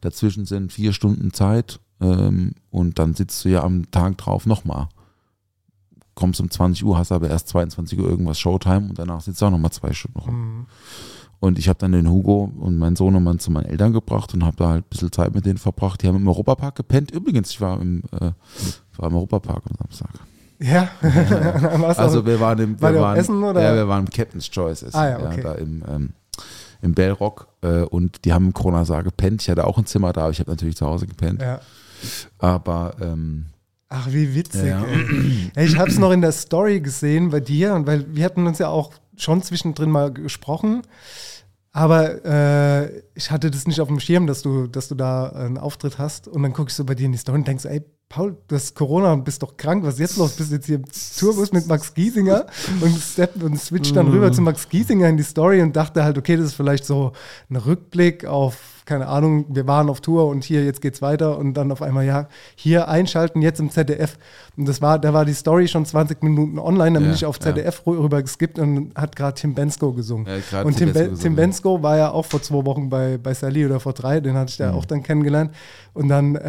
[0.00, 4.88] Dazwischen sind vier Stunden Zeit ähm, und dann sitzt du ja am Tag drauf nochmal.
[6.14, 9.46] Kommst um 20 Uhr, hast aber erst 22 Uhr irgendwas Showtime und danach sitzt du
[9.46, 10.34] auch nochmal zwei Stunden rum.
[10.34, 10.66] Mhm.
[11.40, 14.56] Und ich habe dann den Hugo und meinen Sohnemann zu meinen Eltern gebracht und habe
[14.56, 16.02] da halt ein bisschen Zeit mit denen verbracht.
[16.02, 17.10] Die haben im Europapark gepennt.
[17.10, 18.30] Übrigens, ich war im, äh,
[18.96, 20.10] war im Europapark am Samstag.
[20.60, 20.88] Ja.
[21.02, 23.60] Was Also wir waren im, wir waren, essen, oder?
[23.60, 25.42] Ja, wir waren im Captain's Choice essen, Ah, ja, okay.
[25.42, 26.12] da im, ähm,
[26.80, 29.42] im Bellrock äh, und die haben im Kronasar gepennt.
[29.42, 31.42] Ich hatte auch ein Zimmer da, aber ich habe natürlich zu Hause gepennt.
[31.42, 31.60] ja.
[32.38, 33.46] Aber ähm,
[33.88, 34.64] Ach, wie witzig.
[34.64, 34.84] Ja.
[35.54, 35.66] Ey.
[35.66, 38.58] Ich habe es noch in der Story gesehen bei dir, und weil wir hatten uns
[38.58, 40.82] ja auch schon zwischendrin mal gesprochen.
[41.70, 45.58] Aber äh, ich hatte das nicht auf dem Schirm, dass du, dass du da einen
[45.58, 46.28] Auftritt hast.
[46.28, 48.54] Und dann gucke ich so bei dir in die Story und denkst, ey, Paul, du
[48.54, 49.84] hast Corona und bist doch krank.
[49.84, 50.32] Was ist jetzt los?
[50.36, 50.84] Bist du jetzt hier im
[51.18, 52.46] Tourbus mit Max Giesinger
[52.80, 56.16] und, step, und switch dann rüber zu Max Giesinger in die Story und dachte halt,
[56.16, 57.12] okay, das ist vielleicht so
[57.50, 61.54] ein Rückblick auf, keine Ahnung, wir waren auf Tour und hier, jetzt geht's weiter und
[61.54, 64.18] dann auf einmal, ja, hier einschalten, jetzt im ZDF.
[64.56, 67.24] Und das war, da war die Story schon 20 Minuten online, dann bin Ja, ich
[67.26, 67.42] auf ja.
[67.54, 70.26] ZDF rü- rüber geskippt und hat gerade Tim Bensko gesungen.
[70.52, 71.36] Ja, und Tim Tim, Bensko Tim ja.
[71.36, 74.50] Bensko war ja auch vor zwei Wochen bei, bei Sally oder vor drei, den hatte
[74.50, 74.78] ich da Mhm.
[74.78, 75.54] auch dann kennengelernt.
[75.94, 76.40] Und dann äh,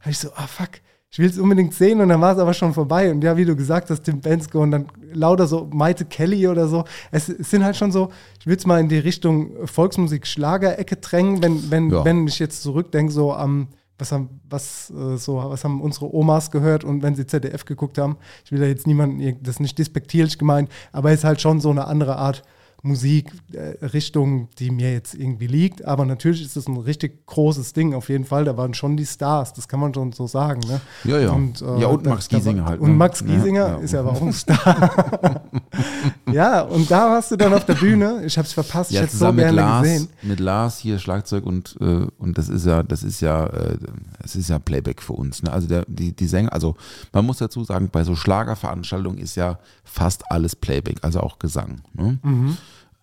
[0.00, 0.70] habe ich so, ah fuck,
[1.10, 3.10] ich will es unbedingt sehen und dann war es aber schon vorbei.
[3.10, 6.68] Und ja, wie du gesagt hast, Tim Bensko und dann lauter so Maite Kelly oder
[6.68, 6.84] so.
[7.10, 11.42] Es, es sind halt schon so, ich will es mal in die Richtung Volksmusik-Schlager-Ecke drängen,
[11.42, 12.04] wenn, wenn, Ja.
[12.04, 13.68] wenn ich jetzt zurückdenke, so am,
[13.98, 17.98] was haben, was, äh, so, was haben unsere Omas gehört und wenn sie ZDF geguckt
[17.98, 18.16] haben.
[18.44, 21.60] Ich will da jetzt niemanden, das ist nicht despektierlich gemeint, aber es ist halt schon
[21.60, 22.42] so eine andere Art
[22.82, 25.84] Musikrichtung, die mir jetzt irgendwie liegt.
[25.84, 28.44] Aber natürlich ist es ein richtig großes Ding, auf jeden Fall.
[28.44, 30.60] Da waren schon die Stars, das kann man schon so sagen.
[30.60, 30.80] Ne?
[31.04, 31.30] Ja, ja.
[31.30, 32.80] Und, äh, ja, und Max Giesinger halt.
[32.80, 32.96] Und ne?
[32.96, 33.78] Max Giesinger Ja, ja.
[33.78, 35.42] ist ja aber auch ein Star.
[36.32, 38.22] ja, und da warst du dann auf der Bühne.
[38.24, 40.08] Ich habe es verpasst, ich Ja, hätte es so gerne Lars, gesehen.
[40.22, 43.76] mit Lars hier Schlagzeug und äh, und das ist ja, das ist ja, äh,
[44.22, 45.42] es ist ja Playback für uns.
[45.42, 45.52] Ne?
[45.52, 46.76] Also der, die, die Sänger, also
[47.12, 51.80] man muss dazu sagen, bei so Schlagerveranstaltungen ist ja fast alles Playback, also auch Gesang.
[51.94, 52.18] Ne?
[52.22, 52.56] Mhm.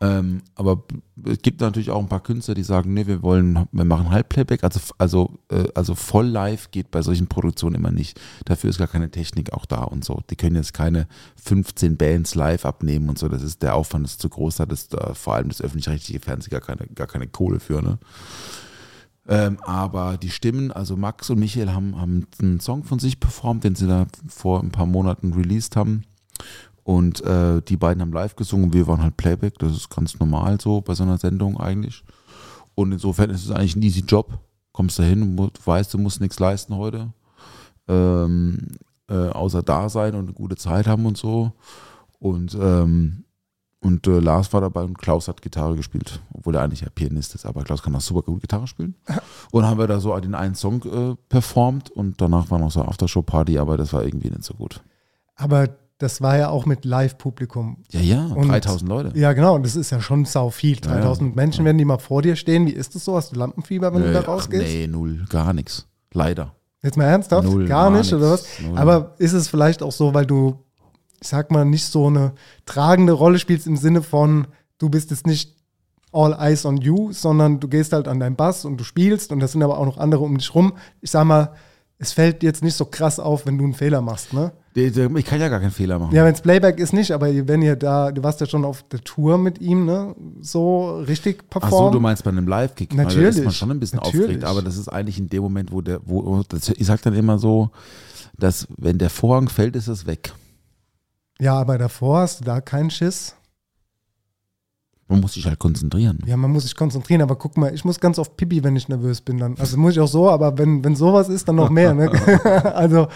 [0.06, 0.84] Ähm, aber
[1.26, 4.63] es gibt natürlich auch ein paar Künstler, die sagen, nee, wir wollen, wir machen Halbplayback,
[4.63, 8.20] also also äh, also voll live geht bei solchen Produktionen immer nicht.
[8.46, 10.22] Dafür ist gar keine Technik auch da und so.
[10.30, 11.08] Die können jetzt keine
[11.44, 13.30] 15 Bands live abnehmen und so.
[13.30, 16.52] Das ist der Aufwand ist zu groß, da das, äh, vor allem das öffentlich-rechtliche Fernsehen
[16.52, 17.82] gar keine gar keine Kohle für.
[17.82, 17.98] Ne?
[19.28, 23.63] Ähm, aber die Stimmen, also Max und Michael haben, haben einen Song von sich performt,
[23.63, 26.04] den sie da vor ein paar Monaten released haben.
[26.86, 30.62] Und äh, die beiden haben live gesungen, wir waren halt Playback, das ist ganz normal
[30.62, 32.04] so bei so einer Sendung eigentlich.
[32.76, 34.38] Und insofern ist es eigentlich ein easy Job.
[34.71, 37.12] Kommst da hin und weißt, du musst nichts leisten heute.
[37.88, 38.67] Ähm,
[39.10, 41.54] äh, außer da sein und eine gute Zeit haben und so.
[42.19, 43.24] Und, ähm,
[43.80, 47.34] und äh, Lars war dabei und Klaus hat Gitarre gespielt, obwohl er eigentlich ja Pianist
[47.34, 48.93] ist, aber Klaus kann auch super gut Gitarre spielen.
[49.52, 52.82] Und haben wir da so den einen Song äh, performt und danach war noch so
[52.82, 54.82] eine Aftershow-Party, aber das war irgendwie nicht so gut.
[55.36, 57.84] Aber das war ja auch mit Live-Publikum.
[57.91, 59.17] Ja, ja, Und- 3000 Leute.
[59.17, 60.77] Ja, genau, und das ist ja schon sau viel.
[60.84, 61.01] Ja, ja.
[61.01, 63.15] 3000 Menschen, wenn die mal vor dir stehen, wie ist das so?
[63.15, 64.63] Hast du Lampenfieber, wenn du da Nö, ach, rausgehst?
[64.65, 65.88] nee, null, gar nichts.
[66.13, 66.53] Leider.
[66.84, 67.47] Jetzt mal ernsthaft?
[67.47, 68.45] Null, Gar gar nicht, oder was?
[68.62, 68.77] null.
[68.77, 70.60] Aber ist es vielleicht auch so, weil du,
[71.21, 72.34] ich sag mal, nicht so eine
[72.65, 75.55] tragende Rolle spielst im Sinne von, du bist jetzt nicht
[76.12, 79.39] all eyes on you, sondern du gehst halt an deinen Bass und du spielst und
[79.39, 80.73] das sind aber auch noch andere um dich rum.
[81.01, 81.53] Ich sag mal,
[81.97, 84.51] es fällt jetzt nicht so krass auf, wenn du einen Fehler machst, ne?
[84.77, 86.13] Ich kann ja gar keinen Fehler machen.
[86.13, 88.83] Ja, wenn es Playback ist nicht, aber wenn ihr da, du warst ja schon auf
[88.83, 90.13] der Tour mit ihm, ne?
[90.41, 92.93] So richtig Ach so, du meinst bei einem Live-Kick.
[92.93, 94.21] Na, Da ist man Natürlich, schon ein bisschen natürlich.
[94.21, 97.13] aufgeregt, aber das ist eigentlich in dem Moment, wo der, wo, das, ich sag dann
[97.13, 97.69] immer so,
[98.38, 100.33] dass wenn der Vorhang fällt, ist es weg.
[101.39, 103.33] ja, aber davor hast du da keinen Schiss.
[105.07, 106.19] Man muss sich halt konzentrieren.
[106.25, 108.89] Ja, man muss sich konzentrieren, aber guck mal, ich muss ganz oft pipi, wenn ich
[108.89, 109.55] nervös bin dann.
[109.59, 111.93] Also muss ich auch so, aber wenn, wenn sowas ist, dann noch mehr.
[111.93, 112.09] Ne?
[112.75, 113.07] also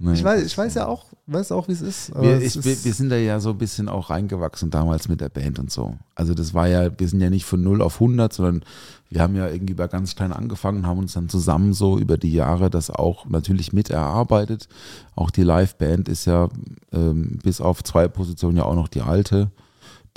[0.00, 2.14] Nee, ich weiß, ich weiß ja auch, weiß auch, wie es ist.
[2.14, 5.28] Wir, ich, ist wir sind da ja so ein bisschen auch reingewachsen damals mit der
[5.28, 5.96] Band und so.
[6.14, 8.64] Also das war ja, wir sind ja nicht von 0 auf 100, sondern
[9.10, 12.32] wir haben ja irgendwie bei ganz klein angefangen, haben uns dann zusammen so über die
[12.32, 14.68] Jahre das auch natürlich mit erarbeitet.
[15.16, 16.48] Auch die Liveband ist ja
[16.92, 19.50] ähm, bis auf zwei Positionen ja auch noch die alte,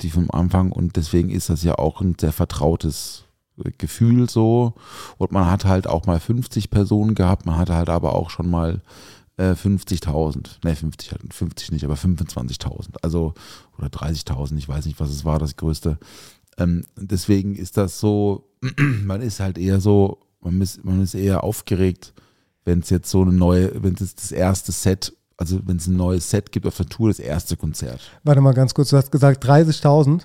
[0.00, 3.24] die vom Anfang und deswegen ist das ja auch ein sehr vertrautes
[3.78, 4.74] Gefühl so
[5.18, 8.50] und man hat halt auch mal 50 Personen gehabt, man hatte halt aber auch schon
[8.50, 8.80] mal
[9.42, 13.34] äh, 50.000, ne 50, halt, 50 nicht, aber 25.000, also
[13.76, 15.98] oder 30.000, ich weiß nicht, was es war, das größte.
[16.58, 18.48] Ähm, deswegen ist das so,
[19.04, 22.14] man ist halt eher so, man ist, man ist eher aufgeregt,
[22.64, 25.96] wenn es jetzt so eine neue, wenn es das erste Set, also wenn es ein
[25.96, 28.00] neues Set gibt auf der Tour, das erste Konzert.
[28.22, 30.22] warte mal ganz kurz, du hast gesagt 30.000.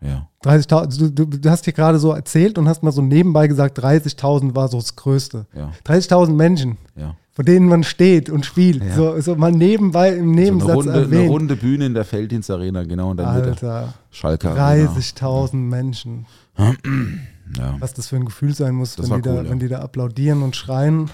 [0.00, 0.28] Ja.
[0.42, 3.78] 30.000, du, du, du hast hier gerade so erzählt und hast mal so nebenbei gesagt,
[3.78, 5.46] 30.000 war so das Größte.
[5.54, 7.16] Ja, 30.000 Menschen, ja.
[7.34, 8.82] Vor denen man steht und spielt.
[8.82, 8.94] Ja.
[8.94, 11.30] So, so mal nebenbei im So eine, Nebensatz runde, eine erwähnt.
[11.30, 13.48] runde Bühne in der Felddienst Arena, genau in der Mitte.
[13.50, 14.90] Alter, Schalke Arena.
[14.92, 16.26] 30.000 Menschen.
[17.58, 17.76] Ja.
[17.78, 19.50] Was das für ein Gefühl sein muss, wenn die, da, cool, ja.
[19.50, 21.10] wenn die da applaudieren und schreien.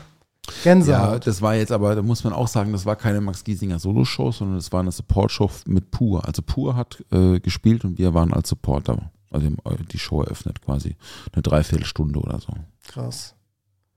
[0.47, 1.27] Ja, Gänsehaut.
[1.27, 4.31] das war jetzt aber, da muss man auch sagen, das war keine Max Giesinger Solo-Show,
[4.31, 6.25] sondern das war eine Support-Show mit Pur.
[6.25, 9.11] Also Pur hat äh, gespielt und wir waren als Supporter.
[9.31, 10.97] Also äh, die Show eröffnet quasi.
[11.33, 12.53] Eine Dreiviertelstunde oder so.
[12.87, 13.35] Krass.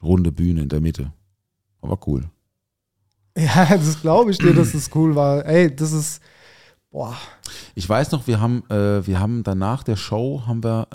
[0.01, 1.13] Runde Bühne in der Mitte.
[1.83, 2.23] Aber cool.
[3.37, 5.45] Ja, das glaube ich dir, dass das cool war.
[5.45, 6.21] Ey, das ist,
[6.91, 7.15] boah,
[7.75, 10.87] Ich weiß noch, wir haben, äh, wir haben danach der Show haben wir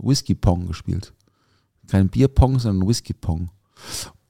[0.00, 1.12] äh, Whisky Pong gespielt.
[1.88, 3.50] Kein Bierpong, sondern Whisky Pong.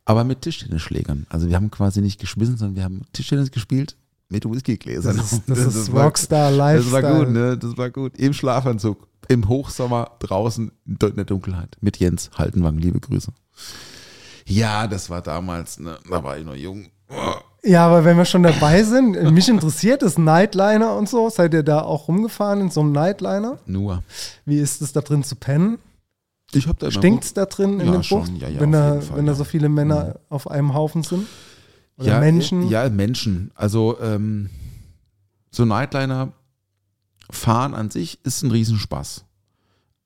[0.04, 1.26] Aber mit Tischtennisschlägern.
[1.28, 3.96] Also wir haben quasi nicht geschmissen, sondern wir haben Tischtennis gespielt
[4.30, 5.16] mit Whiskygläsern.
[5.16, 7.02] das ist, das ist war- Rockstar Das Lifestyle.
[7.02, 7.58] war gut, ne?
[7.58, 8.16] Das war gut.
[8.16, 11.76] Im Schlafanzug, im Hochsommer, draußen in der Dunkelheit.
[11.80, 13.32] Mit Jens Haltenwang, liebe Grüße.
[14.48, 15.98] Ja, das war damals, ne?
[16.08, 16.86] Da war ich noch jung.
[17.62, 21.28] Ja, aber wenn wir schon dabei sind, mich interessiert das Nightliner und so.
[21.28, 23.58] Seid ihr da auch rumgefahren in so einem Nightliner?
[23.66, 24.02] Nur.
[24.44, 25.78] Wie ist es da drin zu pennen?
[26.52, 28.08] Ich hab da Stinkt es da drin in Ja, dem.
[28.08, 31.26] Bucht, Ja, ja, wenn, da, Fall, wenn da so viele Männer auf einem Haufen sind?
[31.98, 32.68] Oder ja, Menschen?
[32.68, 33.50] Ja, Menschen.
[33.54, 34.48] Also ähm,
[35.50, 36.32] so Nightliner
[37.30, 39.24] fahren an sich ist ein Riesenspaß.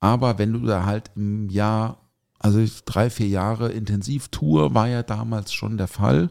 [0.00, 1.98] Aber wenn du da halt im Jahr,
[2.42, 6.31] also drei, vier Jahre Intensivtour war ja damals schon der Fall.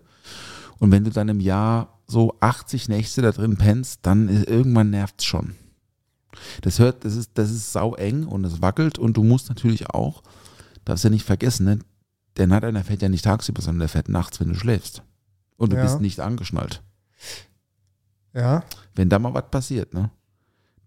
[0.80, 4.90] Und wenn du dann im Jahr so 80 Nächte da drin pennst, dann ist, irgendwann
[4.90, 5.56] nervt's schon.
[6.62, 9.90] Das hört, das ist, das ist sau eng und es wackelt und du musst natürlich
[9.90, 10.24] auch,
[10.86, 11.80] darfst ja nicht vergessen, ne?
[12.38, 15.04] der Nightliner fährt ja nicht tagsüber, sondern der fährt nachts, wenn du schläfst.
[15.58, 15.84] Und du Ja.
[15.84, 16.82] bist nicht angeschnallt.
[18.34, 18.64] Ja,
[18.96, 20.10] Wenn da mal was passiert, ne?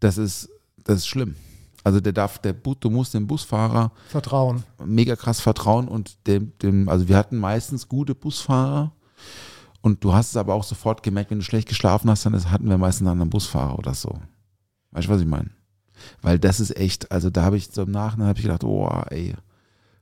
[0.01, 0.49] Das ist,
[0.83, 1.37] das ist schlimm.
[1.85, 4.65] Also der darf, der du musst dem Busfahrer Vertrauen.
[4.85, 8.93] mega krass vertrauen und dem, dem, also wir hatten meistens gute Busfahrer
[9.83, 12.69] und du hast es aber auch sofort gemerkt, wenn du schlecht geschlafen hast, dann hatten
[12.71, 14.19] wir meistens einen anderen Busfahrer oder so.
[14.93, 15.51] Weißt du, was ich meine?
[16.23, 18.89] Weil das ist echt, also da habe ich so im Nachhinein habe ich gedacht, oh,
[19.11, 19.35] ey,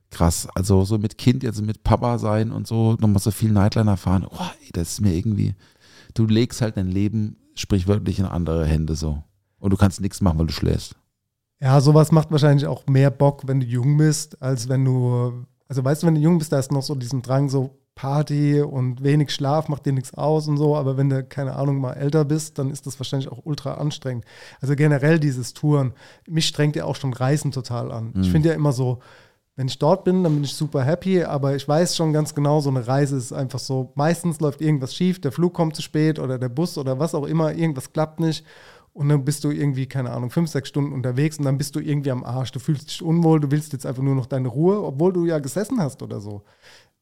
[0.09, 0.47] krass.
[0.55, 4.25] Also so mit Kind, also mit Papa sein und so, nochmal so viel Nightliner fahren,
[4.25, 5.53] oh, ey, das ist mir irgendwie,
[6.13, 9.21] du legst halt dein Leben sprichwörtlich in andere Hände so.
[9.59, 10.95] Und du kannst nichts machen, weil du schläfst.
[11.63, 15.81] Ja, sowas macht wahrscheinlich auch mehr Bock, wenn du jung bist, als wenn du, also
[15.81, 19.01] weißt du, wenn du jung bist, da ist noch so diesen Drang, so Party und
[19.01, 22.25] wenig Schlaf macht dir nichts aus und so, aber wenn du, keine Ahnung, mal älter
[22.25, 24.25] bist, dann ist das wahrscheinlich auch ultra anstrengend.
[24.59, 25.93] Also generell dieses Touren,
[26.27, 28.13] mich strengt ja auch schon Reisen total an.
[28.19, 28.99] Ich finde ja immer so,
[29.55, 32.59] wenn ich dort bin, dann bin ich super happy, aber ich weiß schon ganz genau,
[32.59, 36.19] so eine Reise ist einfach so, meistens läuft irgendwas schief, der Flug kommt zu spät
[36.19, 38.43] oder der Bus oder was auch immer, irgendwas klappt nicht.
[38.93, 41.79] Und dann bist du irgendwie, keine Ahnung, fünf, sechs Stunden unterwegs und dann bist du
[41.79, 42.51] irgendwie am Arsch.
[42.51, 45.39] Du fühlst dich unwohl, du willst jetzt einfach nur noch deine Ruhe, obwohl du ja
[45.39, 46.43] gesessen hast oder so.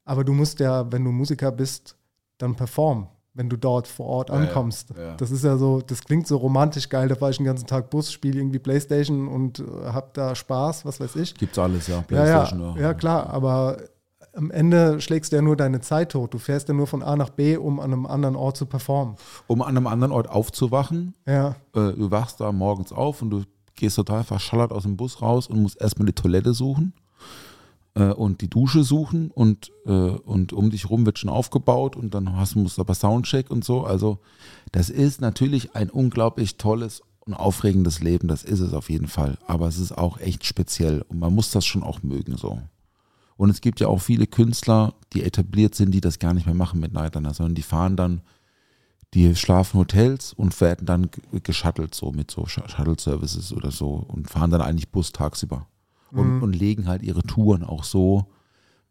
[0.06, 1.98] Aber du musst ja, wenn du Musiker bist,
[2.38, 4.94] dann performen, wenn du dort vor Ort ja, ankommst.
[4.98, 5.16] ja.
[5.16, 7.10] Das ist ja so, das klingt so romantisch geil.
[7.10, 10.86] Da fahre ich den ganzen Tag Bus, spiele irgendwie Playstation und äh, hab da Spaß,
[10.86, 11.36] was weiß ich.
[11.36, 11.98] Gibt's alles, ja.
[11.98, 13.78] Ja, Playstation, ja, ja, klar, aber
[14.34, 16.34] am Ende schlägst du ja nur deine Zeit tot.
[16.34, 19.16] Du fährst ja nur von A nach B, um an einem anderen Ort zu performen.
[19.48, 23.44] Um an einem anderen Ort aufzuwachen, Ja, äh, du wachst da morgens auf und du
[23.76, 26.94] gehst total verschallert aus dem Bus raus und musst erstmal die Toilette suchen
[27.96, 32.14] äh, und die Dusche suchen und, äh, und um dich rum wird schon aufgebaut und
[32.14, 33.84] dann hast, musst du aber Soundcheck und so.
[33.84, 34.20] Also
[34.72, 39.38] das ist natürlich ein unglaublich tolles und aufregendes Leben, das ist es auf jeden Fall.
[39.46, 42.60] Aber es ist auch echt speziell und man muss das schon auch mögen so.
[43.42, 46.54] Und es gibt ja auch viele Künstler, die etabliert sind, die das gar nicht mehr
[46.54, 48.22] machen mit Nightliner, sondern die fahren dann
[49.16, 54.06] die schlafen Hotels und werden dann ge- geschuttelt, so mit so Sh- Shuttle-Services oder so
[54.08, 55.66] und fahren dann eigentlich Bus tagsüber.
[56.12, 58.28] Und, und legen halt ihre Touren auch so,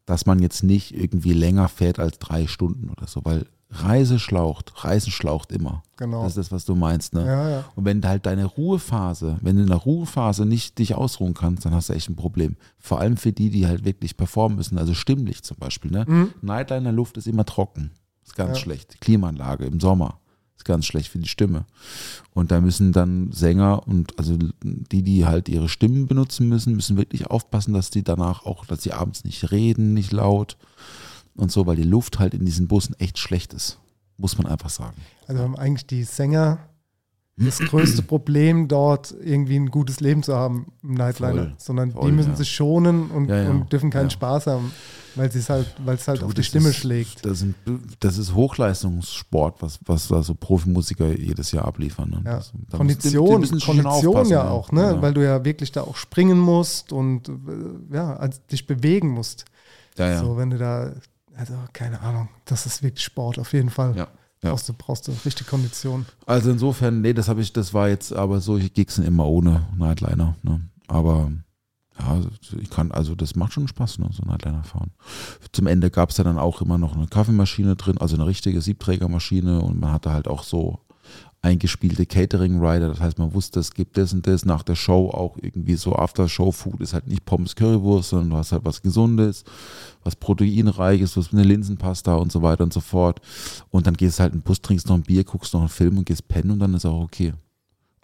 [0.05, 4.73] dass man jetzt nicht irgendwie länger fährt als drei Stunden oder so, weil Reise schlaucht,
[4.83, 5.81] Reisen schlaucht immer.
[5.97, 6.23] Genau.
[6.23, 7.25] Das ist das, was du meinst, ne?
[7.25, 7.65] Ja, ja.
[7.75, 11.73] Und wenn halt deine Ruhephase, wenn du in der Ruhephase nicht dich ausruhen kannst, dann
[11.73, 12.57] hast du echt ein Problem.
[12.79, 16.29] Vor allem für die, die halt wirklich performen müssen, also stimmlich zum Beispiel, ne?
[16.41, 17.91] Nightliner Luft ist immer trocken.
[18.25, 18.55] Ist ganz Mhm.
[18.55, 18.61] Ja.
[18.61, 19.01] schlecht.
[19.01, 20.19] Klimaanlage im Sommer
[20.57, 21.65] ist ganz schlecht für die Stimme.
[22.33, 26.97] Und da müssen dann Sänger und also die, die halt ihre Stimmen benutzen müssen, müssen
[26.97, 30.57] wirklich aufpassen, dass die danach auch, dass sie abends nicht reden, nicht laut
[31.35, 33.79] und so, weil die Luft halt in diesen Bussen echt schlecht ist.
[34.17, 34.97] Muss man einfach sagen.
[35.27, 36.59] Also haben eigentlich die Sänger
[37.37, 42.11] das größte Problem, dort irgendwie ein gutes Leben zu haben im Nightliner, Voll, sondern voll,
[42.11, 42.35] die müssen ja.
[42.35, 44.11] sich schonen und, Ja, ja, und dürfen keinen.
[44.11, 44.71] Spaß haben,
[45.15, 47.25] weil sie es halt, weil es halt Du, auf die Stimme ist, schlägt.
[47.25, 47.55] Das, sind,
[47.99, 52.09] das ist Hochleistungssport, was, was also Profimusiker jedes Jahr abliefern.
[52.11, 52.21] Ne?
[52.23, 54.97] Das, da Kondition, müssen- die müssen schon Kondition ja auch, ne?
[55.01, 59.45] Weil du ja wirklich da auch springen musst und äh, ja, also dich bewegen musst.
[59.97, 60.91] So, wenn du da,
[61.35, 63.95] also keine Ahnung, das ist wirklich Sport auf jeden Fall.
[63.95, 64.07] Ja,
[64.43, 64.49] ja.
[64.51, 66.05] Brauchst du, brauchst du richtig Kondition.
[66.25, 69.67] Also insofern, nee, das habe ich, das war jetzt, aber solche Gigs sind immer ohne
[69.77, 70.35] Nightliner.
[70.41, 70.61] Ne?
[70.87, 71.31] Aber
[71.99, 72.21] ja,
[72.59, 74.91] ich kann, also das macht schon Spaß, ne, so Nightliner fahren.
[75.51, 78.61] Zum Ende gab es ja dann auch immer noch eine Kaffeemaschine drin, also eine richtige
[78.61, 80.79] Siebträgermaschine und man hatte halt auch so
[81.43, 85.37] eingespielte Catering-Rider, das heißt, man wusste, es gibt das und das nach der Show auch
[85.41, 89.43] irgendwie so After-Show-Food ist halt nicht Pommes Currywurst, sondern du hast halt was Gesundes,
[90.03, 93.21] was Proteinreiches, was mit einer Linsenpasta und so weiter und so fort.
[93.71, 95.69] Und dann gehst du halt in den Bus, trinkst noch ein Bier, guckst noch einen
[95.69, 97.33] Film und gehst pennen und dann ist auch okay.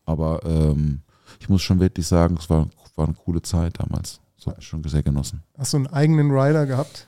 [0.06, 1.02] Aber ähm,
[1.40, 4.20] ich muss schon wirklich sagen, es war, war eine coole Zeit damals.
[4.38, 5.44] Das habe ich schon sehr genossen.
[5.58, 7.08] Hast du einen eigenen Rider gehabt?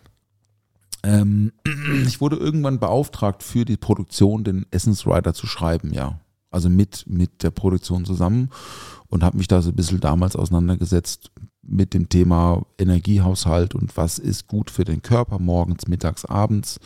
[1.04, 1.52] Ähm,
[2.06, 6.20] ich wurde irgendwann beauftragt, für die Produktion den Essensrider zu schreiben, ja.
[6.52, 8.50] Also mit, mit der Produktion zusammen
[9.08, 11.32] und habe mich da so ein bisschen damals auseinandergesetzt
[11.62, 16.80] mit dem Thema Energiehaushalt und was ist gut für den Körper morgens, mittags, abends.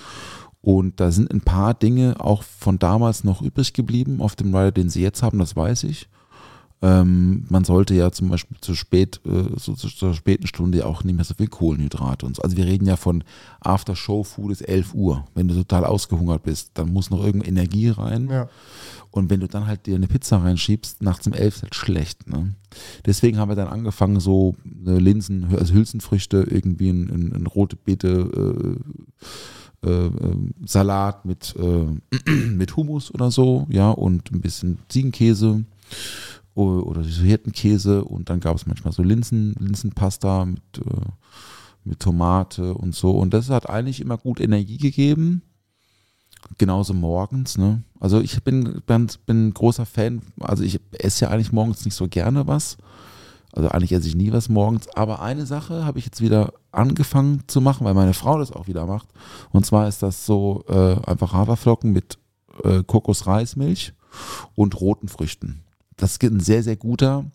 [0.62, 4.72] Und da sind ein paar Dinge auch von damals noch übrig geblieben auf dem Rider,
[4.72, 6.10] den sie jetzt haben, das weiß ich.
[6.84, 11.06] Ähm, man sollte ja zum Beispiel zu spät, äh, so zu, zur späten Stunde auch
[11.06, 12.42] nicht mehr so viel Kohlenhydrate und so.
[12.42, 13.24] Also wir reden ja von
[13.62, 15.24] After-Show-Food ist 11 Uhr.
[15.34, 18.28] Wenn du total ausgehungert bist, dann muss noch irgendeine Energie rein.
[18.30, 18.50] Ja.
[19.12, 22.28] Und wenn du dann halt dir eine Pizza reinschiebst, nachts um 11 ist halt schlecht.
[22.28, 22.54] Ne?
[23.06, 27.78] Deswegen haben wir dann angefangen, so äh, Linsen, also Hülsenfrüchte, irgendwie ein, ein, ein rote
[27.78, 28.78] Beete,
[29.84, 35.64] äh, äh, äh, Salat mit, äh, mit Hummus oder so, ja, und ein bisschen Ziegenkäse
[36.56, 41.10] oder Hirtenkäse und dann gab es manchmal so Linsen, Linsenpasta mit, äh,
[41.84, 43.12] mit Tomate und so.
[43.12, 45.42] Und das hat eigentlich immer gut Energie gegeben.
[46.58, 47.84] Genauso morgens, ne?
[48.00, 52.08] Also ich bin, bin, bin großer Fan, also ich esse ja eigentlich morgens nicht so
[52.08, 52.78] gerne was.
[53.54, 54.90] Also eigentlich esse ich nie was morgens.
[54.90, 58.68] Aber eine Sache habe ich jetzt wieder angefangen zu machen, weil meine Frau das auch
[58.68, 59.08] wieder macht.
[59.52, 62.18] Und zwar ist das so äh, einfach Haferflocken mit
[62.64, 63.94] äh, Kokosreismilch
[64.56, 65.64] und roten Früchten.
[65.98, 67.26] Das ist ein sehr, sehr guter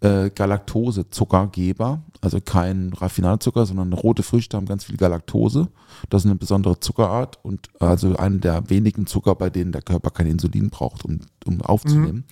[0.00, 2.02] äh, Galaktose-Zuckergeber.
[2.20, 5.68] Also kein Raffinatzucker, sondern rote Früchte haben ganz viel Galaktose.
[6.10, 10.10] Das ist eine besondere Zuckerart und also eine der wenigen Zucker, bei denen der Körper
[10.10, 12.24] kein Insulin braucht, um, um aufzunehmen.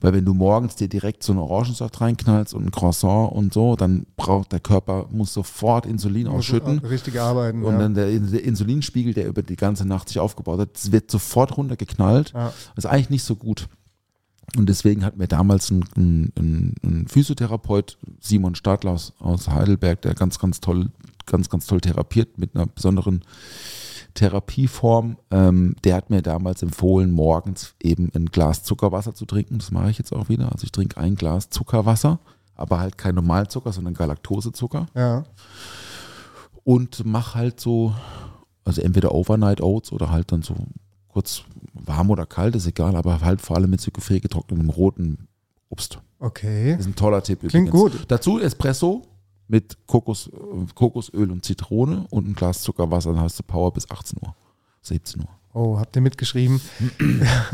[0.00, 3.76] Weil wenn du morgens dir direkt so einen Orangensaft reinknallst und ein Croissant und so,
[3.76, 6.78] dann braucht der Körper, muss sofort Insulin ausschütten.
[6.78, 7.62] Richtig arbeiten.
[7.62, 7.80] Und ja.
[7.80, 12.32] dann der, der Insulinspiegel, der über die ganze Nacht sich aufgebaut hat, wird sofort runtergeknallt.
[12.32, 12.52] Ja.
[12.74, 13.68] Das ist eigentlich nicht so gut.
[14.56, 20.14] Und deswegen hat mir damals ein, ein, ein, Physiotherapeut, Simon Stadler aus, aus Heidelberg, der
[20.14, 20.90] ganz, ganz toll,
[21.26, 23.22] ganz, ganz toll therapiert mit einer besonderen
[24.14, 29.58] Therapieform, ähm, der hat mir damals empfohlen, morgens eben ein Glas Zuckerwasser zu trinken.
[29.58, 30.50] Das mache ich jetzt auch wieder.
[30.52, 32.18] Also ich trinke ein Glas Zuckerwasser,
[32.56, 35.24] aber halt kein Normalzucker, sondern Galaktosezucker ja.
[36.64, 37.94] und mach halt so,
[38.64, 40.56] also entweder Overnight Oats oder halt dann so
[41.08, 41.44] kurz
[41.84, 45.28] warm oder kalt, ist egal, aber halt vor allem mit so gefriergetrocknetem roten
[45.68, 46.00] Obst.
[46.18, 46.72] Okay.
[46.72, 47.40] Das ist ein toller Tipp.
[47.48, 47.92] Klingt übrigens.
[47.92, 48.04] gut.
[48.08, 49.02] Dazu Espresso
[49.48, 53.90] mit Kokos, äh, Kokosöl und Zitrone und ein Glas Zuckerwasser, dann hast du Power bis
[53.90, 54.34] 18 Uhr,
[54.82, 55.28] 17 Uhr.
[55.52, 56.60] Oh, habt ihr mitgeschrieben?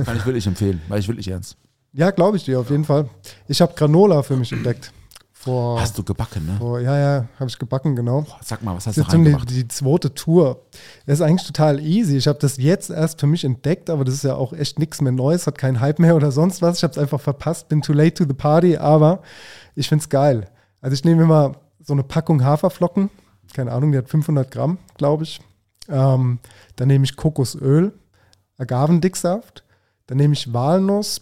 [0.04, 1.56] Kann ich wirklich empfehlen, weil ich wirklich ernst.
[1.92, 3.08] Ja, glaube ich dir auf jeden Fall.
[3.48, 4.92] Ich habe Granola für mich entdeckt.
[5.38, 6.56] Vor, Hast du gebacken, ne?
[6.58, 8.22] vor ja, ja, habe ich gebacken, genau.
[8.22, 9.50] Boah, Sag mal, was hast du schon die, reingemacht?
[9.50, 10.62] die zweite Tour.
[11.04, 12.16] Das ist eigentlich total easy.
[12.16, 15.00] Ich habe das jetzt erst für mich entdeckt, aber das ist ja auch echt nichts
[15.00, 16.78] mehr Neues, hat keinen Hype mehr oder sonst was.
[16.78, 19.20] Ich habe es einfach verpasst, bin too late to the party, aber
[19.74, 20.48] ich finde es geil.
[20.80, 21.52] Also ich nehme immer
[21.84, 23.10] so eine Packung Haferflocken,
[23.54, 25.40] keine Ahnung, die hat 500 Gramm, glaube ich.
[25.88, 26.38] Ähm,
[26.74, 27.92] dann nehme ich Kokosöl,
[28.58, 29.64] Agavendicksaft,
[30.06, 31.20] dann nehme ich Walnuss,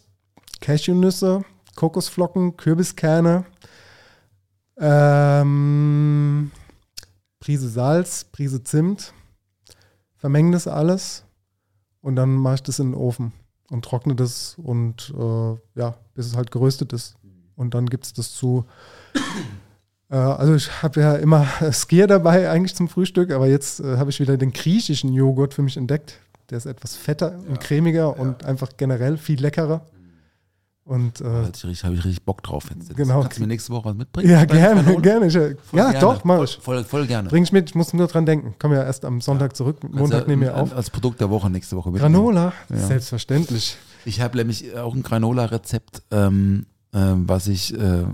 [0.61, 1.43] Cashewnüsse,
[1.75, 3.45] Kokosflocken, Kürbiskerne,
[4.79, 6.51] ähm,
[7.41, 9.13] Prise Salz, Prise Zimt,
[10.17, 11.25] vermenge das alles
[12.01, 13.33] und dann mache ich das in den Ofen
[13.71, 17.17] und trockne das und äh, ja, bis es halt geröstet ist.
[17.57, 18.65] Und dann gibt es das zu.
[20.11, 24.11] Äh, also ich habe ja immer Skier dabei eigentlich zum Frühstück, aber jetzt äh, habe
[24.11, 26.21] ich wieder den griechischen Joghurt für mich entdeckt.
[26.51, 29.87] Der ist etwas fetter und cremiger und einfach generell viel leckerer.
[30.87, 32.67] Und äh, Habe ich, richtig- Bock drauf.
[32.75, 32.95] Jetzt.
[32.95, 33.23] Genau.
[33.23, 34.31] Kannst du mir nächste Woche was mitbringen?
[34.31, 35.27] ja, gerne, gerne.
[35.27, 35.99] Ich, äh, Voll ja, gerne.
[36.01, 36.59] doch, mach voll, ich.
[36.61, 37.31] Voll, voll gerne.
[37.31, 38.55] Bring ich mit, ich muss nur dran denken.
[38.59, 39.79] Komm ja erst am Sonntag zurück.
[39.81, 40.75] Kannst Montag du, nehmen wir auf.
[40.77, 42.13] Als Produkt der Woche nächste Woche mitnehmen.
[42.15, 42.77] Granola, Ja.
[42.87, 43.79] selbstverständlich.
[44.05, 48.05] Ich habe nämlich auch ein Granola-Rezept, ähm, ähm, was ich, äh,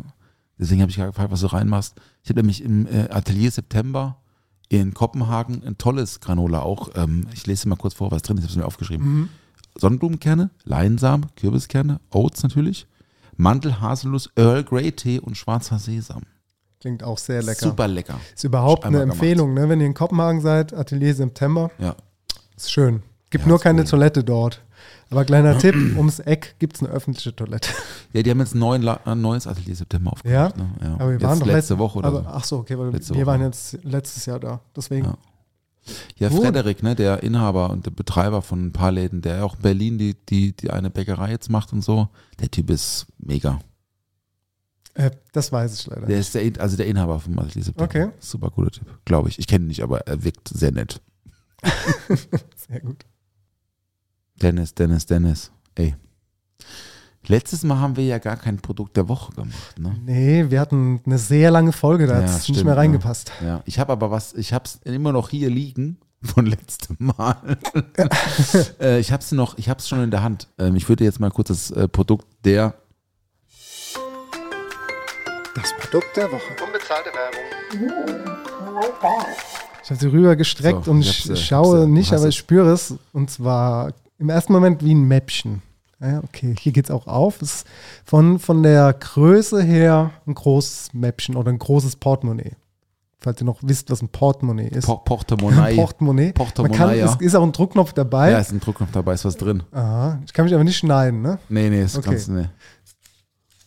[0.57, 1.97] deswegen habe ich gefragt, was du reinmachst.
[2.23, 4.19] Ich habe nämlich im äh, Atelier September
[4.69, 6.91] in Kopenhagen ein tolles Granola auch.
[6.95, 8.45] Ähm, ich lese mal kurz vor, was drin ist.
[8.45, 9.07] Ich habe es mir aufgeschrieben.
[9.07, 9.29] Mhm.
[9.81, 12.87] Sonnenblumenkerne, Leinsamen, Kürbiskerne, Oats natürlich,
[13.37, 16.23] Mandel, Haselnuss, Earl Grey Tee und schwarzer Sesam.
[16.81, 17.67] Klingt auch sehr lecker.
[17.69, 18.21] Super lecker.
[18.35, 19.15] Ist überhaupt eine Einmal.
[19.15, 19.69] Empfehlung, ne?
[19.69, 21.95] wenn ihr in Kopenhagen seid, Atelier September, Ja.
[22.57, 23.03] ist schön.
[23.31, 23.87] Gibt Ja, nur keine cool.
[23.89, 24.63] Toilette dort.
[25.11, 27.71] Aber kleiner Tipp, ums Eck gibt es eine öffentliche Toilette.
[28.13, 30.57] Ja, die haben jetzt ein, neuen, ein neues Atelier September aufgemacht.
[30.57, 30.63] Ja?
[30.63, 30.71] Ne?
[30.83, 30.95] ja.
[30.95, 32.29] Aber wir jetzt waren doch letzte letzt- Woche oder aber, so.
[32.29, 33.27] Ach so, okay, weil Letzte wir Woche.
[33.27, 34.61] waren jetzt letztes Jahr da.
[34.75, 35.07] Deswegen.
[35.07, 35.15] Ja.
[36.19, 36.43] Ja, Gut.
[36.43, 39.99] Frederik, ne, der Inhaber und der Betreiber von ein paar Läden, der auch in Berlin
[39.99, 43.61] die, die, die eine Bäckerei jetzt macht und so, der Typ ist mega.
[44.95, 46.07] Äh, das weiß ich leider.
[46.07, 47.85] Der ist der, also der Inhaber von Atelier September.
[47.85, 48.09] Okay.
[48.19, 49.39] Super cooler Typ, glaube ich.
[49.39, 51.01] Ich kenne ihn nicht, aber er wirkt sehr nett.
[52.57, 53.05] Sehr gut.
[54.41, 55.53] Dennis, Dennis, Dennis.
[55.75, 55.95] Ey.
[57.27, 59.95] Letztes Mal haben wir ja gar kein Produkt der Woche gemacht, ne?
[60.05, 62.81] Nee, wir hatten eine sehr lange Folge, da Ja, hat es nicht mehr ja.
[62.81, 63.31] reingepasst.
[63.45, 63.63] Ja.
[63.67, 67.59] Ich habe aber was, ich habe es immer noch hier liegen von letztem Mal.
[68.81, 70.49] äh, ich habe es noch, ich habe es schon in der Hand.
[70.59, 72.75] Ähm, ich würde jetzt mal kurz das äh, Produkt der
[75.55, 76.43] Das Produkt der Woche.
[76.67, 78.31] Unbezahlte Werbung.
[79.83, 82.37] Ich habe sie rüber gestreckt So, und ich äh, ich schaue äh, nicht, aber ich
[82.37, 82.95] spüre es.
[83.13, 85.63] Und zwar im ersten Moment wie ein Mäppchen.
[86.01, 87.43] Ja, okay, hier geht es auch auf.
[87.43, 87.67] Es ist
[88.05, 92.53] von, von der Größe her ein großes Mäppchen oder ein großes Portemonnaie.
[93.23, 94.87] Falls ihr noch wisst, was ein Portemonnaie ist.
[94.87, 95.77] Por Portemonnaie.
[95.77, 96.33] Portemonnaie.
[96.35, 97.05] Portemonnaie, Man kann, ja.
[97.05, 98.31] Es ist auch ein Druckknopf dabei.
[98.31, 99.63] Ja, ist ein Druckknopf dabei, ist was drin.
[99.73, 101.39] Aha, ich kann mich aber nicht schneiden, ne?
[101.51, 102.09] Nee, nee, das Okay.
[102.09, 102.51] kannst du nicht.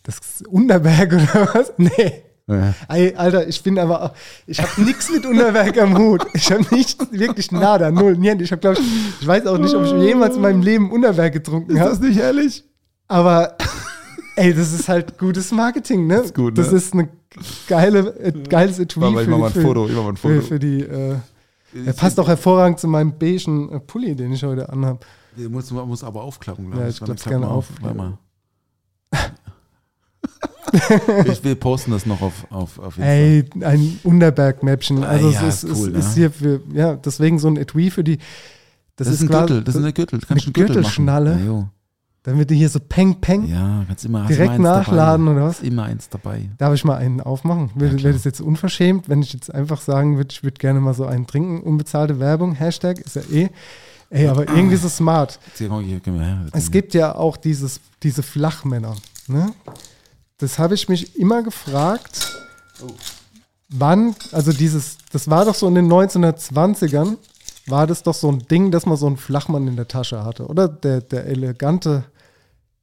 [0.02, 1.72] Das ist Unterberg oder was?
[1.76, 2.23] Nee.
[2.46, 2.74] Ja.
[2.88, 4.12] Ey, Alter, ich bin aber,
[4.46, 6.26] ich habe nichts mit Unterwerk am Hut.
[6.34, 8.44] Ich habe nichts, wirklich nada, null, niente.
[8.44, 8.86] Ich habe, glaube ich,
[9.22, 12.06] ich weiß auch nicht, ob ich jemals in meinem Leben Unterwerk getrunken habe.
[12.06, 12.64] nicht ehrlich?
[13.08, 13.56] Aber
[14.36, 16.16] Ey, das ist halt gutes Marketing, ne?
[16.16, 16.76] Das ist gut, Das ne?
[16.78, 17.08] ist eine
[17.68, 20.02] geile, äh, geiles Etui Warte mal, ich für, mach mal ein für, Foto, ich mach
[20.02, 20.46] mal ein für, Foto.
[20.46, 20.80] für die.
[20.82, 21.16] Äh,
[21.86, 25.04] er passt auch hervorragend zu meinem beigen äh, Pulli, den ich heute anhab.
[25.38, 26.96] Der muss, man muss aber aufklappen, glaube Ja, ich.
[27.00, 27.68] klapp's klapp gerne mal auf.
[27.80, 28.18] Warte mal.
[31.26, 32.98] ich will posten das noch auf, auf, auf.
[32.98, 35.04] Ey, ein Unterberg-Mäppchen.
[35.04, 36.14] Ah, Also ja, es ist, ist cool, es ist ne?
[36.14, 38.18] hier für, ja, deswegen so ein Etui für die.
[38.96, 40.18] Das, das, ist ein klar, Gürtel, das ist eine Gürtel.
[40.20, 41.40] Du kannst eine Gürtel Gürtelschnalle?
[41.44, 41.68] Ja.
[42.22, 43.46] Damit du hier so peng, peng.
[43.46, 45.36] ja, kannst immer Direkt nachladen, dabei.
[45.38, 45.60] oder was?
[45.60, 46.48] Ist immer eins dabei.
[46.56, 47.70] Darf ich mal einen aufmachen?
[47.74, 51.04] Wäre das jetzt unverschämt, wenn ich jetzt einfach sagen würde, ich würde gerne mal so
[51.04, 51.60] einen trinken?
[51.60, 53.50] Unbezahlte Werbung, Hashtag, ist ja eh.
[54.08, 55.38] Ey, aber irgendwie so smart.
[56.52, 58.94] Es gibt ja auch dieses, diese Flachmänner.
[59.26, 59.52] Ne?
[60.38, 62.26] Das habe ich mich immer gefragt,
[63.68, 67.16] wann, also dieses, das war doch so in den 1920ern,
[67.66, 70.46] war das doch so ein Ding, dass man so einen Flachmann in der Tasche hatte,
[70.46, 70.68] oder?
[70.68, 72.04] Der, der elegante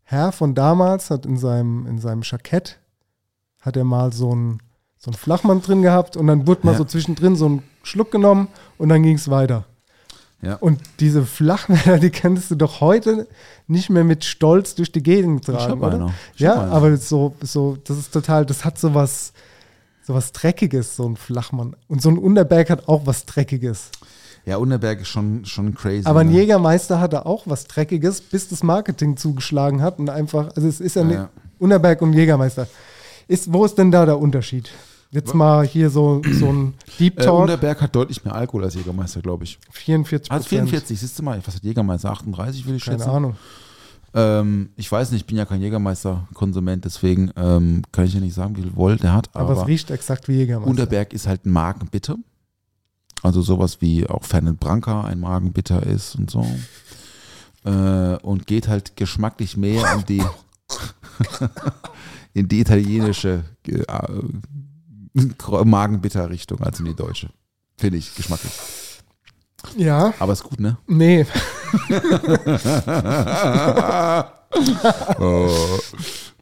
[0.04, 2.80] Herr von damals hat in seinem, in seinem Jackett,
[3.60, 4.60] hat er mal so einen,
[4.98, 6.78] so einen Flachmann drin gehabt und dann wurde mal Ja.
[6.80, 8.48] so zwischendrin so einen Schluck genommen
[8.78, 9.66] und dann ging es weiter.
[10.42, 10.56] Ja.
[10.56, 13.28] Und diese Flachmänner, die kannst du doch heute
[13.68, 16.14] nicht mehr mit Stolz durch die Gegend tragen, oder?
[16.36, 19.34] Ja, aber so, so, das ist total, das hat so was,
[20.04, 21.76] so was Dreckiges, so ein Flachmann.
[21.88, 23.92] Und so ein Unterberg hat auch was Dreckiges.
[24.46, 26.08] Ja, Unterberg ist schon, schon crazy.
[26.08, 26.34] Aber ein ne?
[26.34, 30.96] Jägermeister hatte auch was Dreckiges, bis das Marketing zugeschlagen hat und einfach, also es ist
[30.96, 31.30] ja, Ja, nicht ja.
[31.60, 32.68] Unterberg und Jägermeister.
[33.28, 34.72] Ist, wo ist denn da der Unterschied?
[35.12, 37.42] Jetzt mal hier so, so ein Deep Äh, Talk.
[37.42, 39.60] Unterberg hat deutlich mehr Alkohol als Jägermeister, glaube ich.
[39.72, 42.10] 44 Also 44, siehst du mal, was hat Jägermeister?
[42.12, 43.10] 38 will ich Keine schätzen.
[43.10, 43.36] Ahnung.
[44.14, 48.34] Ähm, ich weiß nicht, ich bin ja kein Jägermeister-Konsument, deswegen ähm, kann ich ja nicht
[48.34, 49.30] sagen, wie viel Volt der hat.
[49.34, 50.70] Aber, Aber, es riecht exakt wie Jägermeister.
[50.70, 52.16] Unterberg ist halt ein Magenbitter.
[53.24, 56.46] Also sowas wie auch Fernet Branca ein Magenbitter ist und so.
[57.64, 60.24] Äh, und geht halt geschmacklich mehr in die,
[62.34, 64.24] in die italienische äh, äh,
[65.14, 67.30] Magenbitter-Richtung als in die deutsche.
[67.78, 68.54] Finde ich geschmacklich.
[69.78, 70.78] Ja, Aber ist gut, ne?
[70.88, 71.26] nee.
[75.20, 75.80] oh.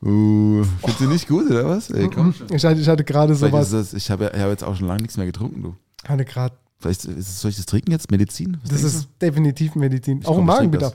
[0.01, 1.89] Uh, findest du nicht gut, oder was?
[1.89, 2.33] Ey, komm.
[2.51, 3.71] Ich hatte, ich hatte gerade sowas.
[3.71, 5.75] das, ich habe ich habe jetzt auch schon lange nichts mehr getrunken, du.
[6.07, 6.55] Hatte gerade.
[6.79, 8.09] Vielleicht ist es, soll ich das trinken jetzt?
[8.09, 8.57] Medizin?
[8.61, 10.25] Was Das ist definitiv Medizin.
[10.25, 10.93] Auch ich trink Magenbitter.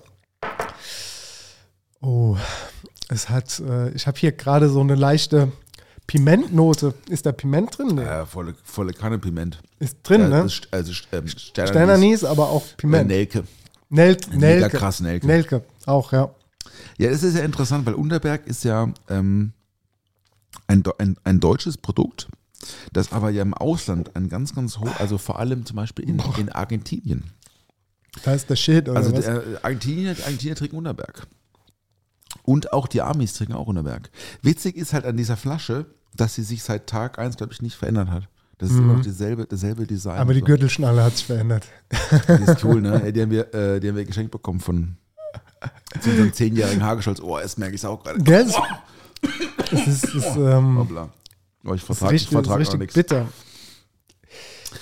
[2.01, 2.39] Oh,
[3.09, 3.61] es hat.
[3.61, 5.53] Äh, ich habe hier gerade so eine leichte
[6.07, 6.95] Pimentnote.
[7.09, 7.95] Ist da Piment drin?
[7.95, 8.03] Nee.
[8.03, 9.61] Äh, volle, volle Kanne Piment.
[9.79, 10.45] Ist drin, ja, ne?
[10.45, 11.71] Ist, also ähm, Sternanis.
[11.71, 13.09] Sternanis, aber auch Äh, Piment.
[13.09, 13.45] Nelke.
[13.89, 14.77] Nel Mega Nelke.
[14.79, 15.27] krass Nelke.
[15.27, 16.31] Nelke, auch, ja.
[16.99, 19.53] Ja, das ist ja interessant, weil Unterberg ist ja ähm,
[20.67, 22.29] ein, ein, ein deutsches Produkt,
[22.93, 26.21] das aber ja im Ausland ein ganz, ganz hoch, also vor allem zum Beispiel in,
[26.39, 27.31] in Argentinien.
[28.25, 29.25] Da ist der Shit, oder Also was?
[29.25, 31.27] der, Argentinier, Argentinier trinken Unterberg.
[32.45, 34.11] Und auch die Amis trinken auch Unterberg.
[34.43, 37.77] Witzig ist halt an dieser Flasche, dass sie sich seit Tag 1, glaube ich, nicht
[37.77, 38.29] verändert hat.
[38.59, 40.15] Das ist immer noch dieselbe, dasselbe Design.
[40.15, 40.21] Mhm.
[40.21, 40.47] aber die so.
[40.47, 41.67] Gürtelschnalle hat sich verändert.
[42.29, 43.13] Die ist cool, ne?
[43.13, 44.97] Die haben wir, äh, die haben wir geschenkt bekommen von
[46.01, 47.21] zu unserem zehnjährigen Hagescholz.
[47.21, 48.21] Oh, jetzt merke ich es auch gerade.
[48.21, 48.47] Gell?
[49.73, 50.87] Es ist, es ist, ähm.
[51.65, 52.95] Oh, ich vertrage richtig, ist vertrag richtig nichts.
[52.95, 53.27] bitter.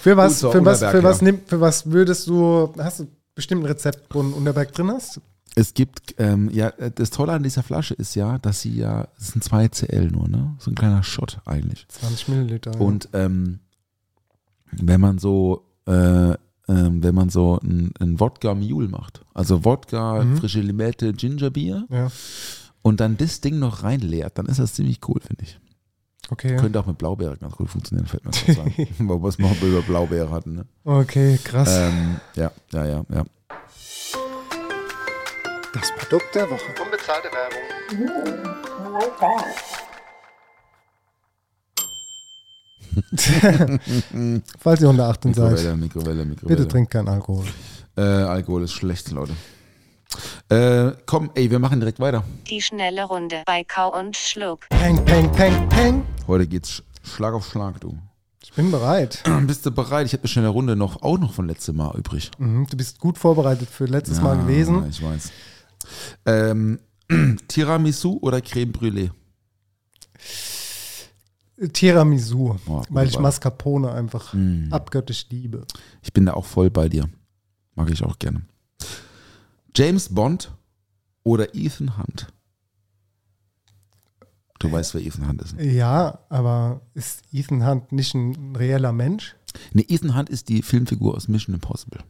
[0.01, 1.25] Für was, Gut, so, für, was, für, was ja.
[1.25, 5.21] nimm, für was würdest du, hast du bestimmt ein Rezept, wo ein Unterberg drin hast?
[5.55, 9.09] Es gibt, ähm, ja, äh, das Tolle an dieser Flasche ist ja, dass sie ja,
[9.19, 10.55] es sind 2 CL nur, ne?
[10.59, 11.87] So ein kleiner Shot eigentlich.
[11.89, 12.81] 20 Milliliter.
[12.81, 13.59] Und ähm,
[14.73, 16.31] wenn man so, äh,
[16.69, 20.37] ähm, wenn man so ein, ein Wodka Mule macht, also Wodka, Mhm.
[20.39, 22.11] frische Limette, Gingerbier ja,
[22.81, 25.59] und dann das Ding noch reinleert, dann ist das ziemlich cool, finde ich.
[26.31, 26.57] okay.
[26.57, 28.73] Könnte auch mit Blaubeere ganz gut funktionieren, fällt mir kurz an.
[29.09, 30.55] Weil wir es mal über Blaubeere hatten.
[30.55, 30.65] Ne?
[30.85, 31.69] Okay, krass.
[31.71, 33.25] Ähm, ja, ja, ja, ja.
[35.73, 36.75] Das Produkt der Woche.
[36.83, 38.63] Unbezahlte Werbung.
[44.59, 46.57] Falls ihr unter 18 seid, Mikrowelle, Mikrowelle, Mikrowelle.
[46.57, 47.45] bitte trinkt keinen Alkohol.
[47.97, 49.33] Äh, Alkohol ist schlecht, Leute.
[50.51, 52.23] Äh, komm, ey, wir machen direkt weiter.
[52.49, 54.69] Die schnelle Runde bei Kau und Schluck.
[54.69, 56.05] Peng, peng, peng, peng.
[56.27, 56.83] Heute geht's Sch-
[57.17, 57.97] Schlag auf Schlag, du.
[58.43, 59.23] Ich bin bereit.
[59.47, 60.07] Bist du bereit?
[60.07, 62.31] Ich habe eine schnelle Runde noch, auch noch von letztem Mal übrig.
[62.39, 64.87] Mhm, du bist gut vorbereitet für letztes Mal Ja, gewesen.
[64.91, 65.31] Ich weiß.
[66.27, 66.79] Ähm,
[67.49, 69.11] Tiramisu oder Creme Brûlée?
[71.73, 74.73] Tiramisu, Oh, weil ich Mascarpone einfach Mm.
[74.73, 75.65] abgöttisch liebe.
[76.03, 77.09] Ich bin da auch voll bei dir.
[77.75, 78.43] Mag ich auch gerne.
[79.77, 80.53] James Bond
[81.23, 82.27] oder Ethan Hunt?
[84.59, 85.57] Du weißt, wer Ethan Hunt ist.
[85.57, 85.71] ne?
[85.73, 89.37] Ja, aber ist Ethan Hunt nicht ein reeller Mensch?
[89.73, 92.01] Ne, Ethan Hunt ist die Filmfigur aus Mission Impossible.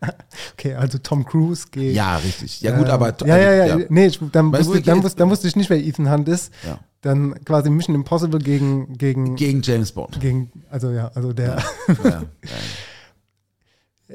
[0.52, 1.94] Okay, also Tom Cruise gegen.
[1.94, 2.60] Ja, richtig.
[2.60, 3.14] Ja, gut, äh, aber.
[3.26, 3.78] Ja, ja, ja.
[3.88, 6.28] Nee, ich, dann, Weißt wusste, du, dann, wusste, dann wusste ich nicht, wer Ethan Hunt
[6.28, 6.52] ist.
[6.66, 6.78] Ja.
[7.00, 8.96] Dann quasi Mission Impossible gegen.
[8.96, 10.20] gegen, Gegen James Bond.
[10.20, 11.62] gegen also ja, also der.
[12.04, 12.22] Ja, ja.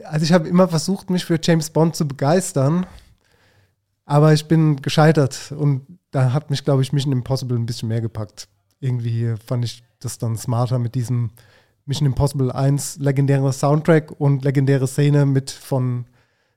[0.05, 2.85] Also ich habe immer versucht, mich für James Bond zu begeistern,
[4.05, 8.01] aber ich bin gescheitert und da hat mich, glaube ich, Mission Impossible ein bisschen mehr
[8.01, 8.47] gepackt.
[8.79, 11.31] Irgendwie fand ich das dann smarter mit diesem
[11.89, 16.05] Mission Impossible 1 legendärer Soundtrack und legendäre Szene mit von,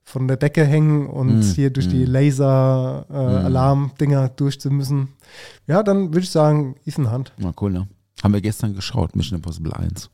[0.05, 2.11] von der Decke hängen und Mm, hier durch die mm.
[2.11, 5.09] Laser-Alarm-Dinger durch zu müssen.
[5.67, 7.33] Ja, dann würde ich sagen, Ethan Hunt.
[7.39, 7.89] Na cool, ne?
[8.23, 10.11] Haben wir gestern geschaut, Mission Impossible 1.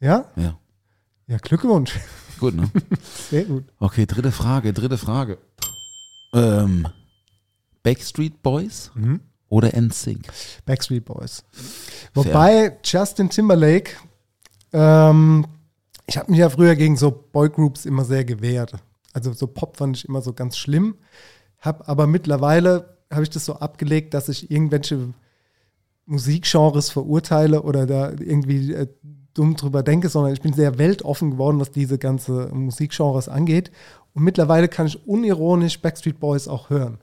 [0.00, 0.24] Ja?
[0.36, 0.56] Ja.
[1.26, 1.92] Ja, Glückwunsch.
[2.40, 2.70] Gut, ne?
[3.30, 3.64] Sehr gut.
[3.78, 5.36] Okay, dritte Frage, dritte Frage.
[6.32, 6.88] Ähm,
[7.82, 9.20] Backstreet Boys Mhm.
[9.48, 10.26] oder NSYNC?
[10.64, 11.44] Backstreet Boys.
[12.14, 13.90] Wobei Justin Timberlake,
[14.72, 15.46] ähm,
[16.06, 18.74] ich habe mich ja früher gegen so Boygroups immer sehr gewehrt.
[19.12, 20.96] Also so Pop fand ich immer so ganz schlimm.
[21.60, 25.14] Hab aber mittlerweile habe ich das so abgelegt, dass ich irgendwelche
[26.06, 28.86] Musikgenres verurteile oder da irgendwie äh,
[29.34, 33.70] dumm drüber denke, sondern ich bin sehr weltoffen geworden, was diese ganze Musikgenres angeht.
[34.14, 36.98] Und mittlerweile kann ich unironisch Backstreet Boys auch hören.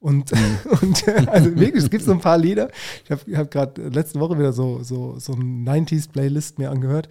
[0.00, 0.32] Und,
[0.82, 2.70] und äh, also wirklich, es gibt so ein paar Lieder.
[3.04, 7.08] Ich habe hab gerade letzte Woche wieder so, so, so ein 90s-Playlist mir angehört.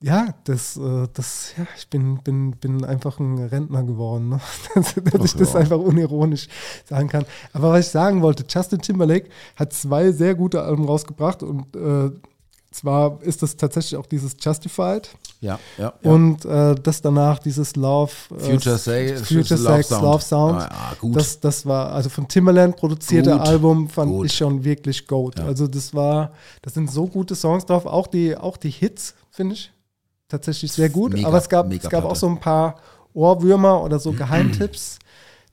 [0.00, 4.40] Ja, das, äh, das, ja, ich bin, bin, bin einfach ein Rentner geworden, ne?
[4.74, 5.60] dass, dass ich das ja.
[5.60, 6.48] einfach unironisch
[6.84, 7.24] sagen kann.
[7.52, 12.10] Aber was ich sagen wollte, Justin Timberlake hat zwei sehr gute Alben rausgebracht und äh,
[12.74, 15.08] zwar ist das tatsächlich auch dieses Justified
[15.40, 15.92] Ja, ja.
[16.02, 20.02] und äh, das danach dieses Love äh, Future Sex, Future Love Sex, Sound.
[20.02, 20.60] Love Sound.
[20.62, 21.16] Ah, ja, gut.
[21.16, 24.26] Das, das war also von Timberland produzierte Gut, Album fand gut.
[24.26, 25.38] ich schon wirklich goat.
[25.38, 25.46] Ja.
[25.46, 29.54] Also das war, das sind so gute Songs drauf, auch die, auch die Hits finde
[29.54, 29.72] ich
[30.28, 31.12] tatsächlich sehr gut.
[31.12, 32.76] Mega- Aber es gab, es gab auch so ein paar
[33.12, 34.98] Ohrwürmer oder so Geheimtipps.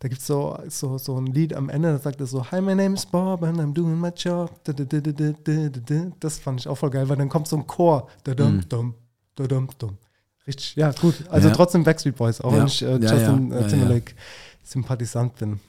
[0.02, 2.62] Da gibt es so, so, so ein Lied am Ende, da sagt er so, Hi,
[2.62, 4.50] my name is Bob and I'm doing my job.
[4.64, 6.12] Da, da, da, da, da, da, da, da.
[6.22, 8.08] Das fand ich auch voll geil, weil dann kommt so ein Chor.
[8.24, 8.88] Dum.
[10.48, 11.16] Richtig, ja, gut.
[11.30, 11.54] Also Ja.
[11.54, 12.60] trotzdem Backstreet Boys, auch Ja.
[12.60, 13.58] wenn ich äh, Justin ja.
[13.58, 13.68] äh, Ja.
[13.68, 14.14] Timberlake
[14.64, 15.60] Sympathisant bin.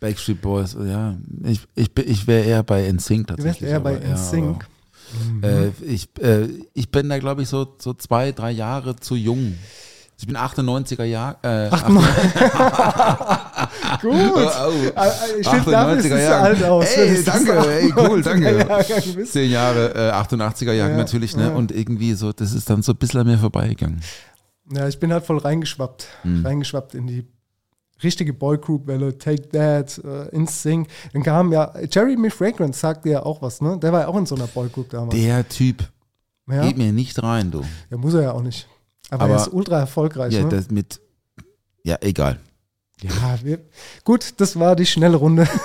[0.00, 1.16] Backstreet Boys, ja.
[1.44, 3.62] Ich, ich, ich wäre eher bei NSYNC Du tatsächlich.
[3.62, 4.66] wärst eher bei aber- ja, NSYNC.
[5.42, 9.14] aber, Äh, ich, äh, ich bin da, glaube ich, so, so zwei, drei Jahre zu
[9.14, 9.54] jung.
[10.18, 11.36] Ich bin 98er Jahr.
[11.42, 11.68] Äh,
[14.00, 14.12] Gut.
[14.12, 16.42] Oh, Äh, Ich finde, siehst du Jahrgang.
[16.44, 16.86] alt aus.
[16.96, 19.24] Ey, danke, ey, cool, 98er danke.
[19.24, 21.44] Zehn Jahre, äh, 88er Jahr Ja, natürlich, ne?
[21.48, 21.54] ja.
[21.54, 24.00] Und irgendwie so, das ist dann so ein bisschen an mir vorbeigegangen.
[24.72, 26.06] Ja, ich bin halt voll reingeschwappt.
[26.22, 26.44] Hm.
[26.44, 27.24] Reingeschwappt in die
[28.02, 30.88] richtige Boygroup-Welle, Take That, uh, InSync.
[31.12, 33.78] Dann kam ja, Jeremy Fragrance sagte ja auch was, ne?
[33.78, 35.14] Der war ja auch in so einer Boygroup damals.
[35.14, 35.84] Der Typ
[36.50, 37.62] ja, geht mir nicht rein, du.
[37.90, 38.66] ja, muss er ja auch nicht.
[39.10, 40.48] Aber, Aber- er ist ultra erfolgreich, Ja, ne?
[40.48, 41.00] das mit,
[41.84, 42.38] ja, egal.
[43.04, 43.58] Ja, wir,
[44.04, 45.46] gut, das war die schnelle Runde.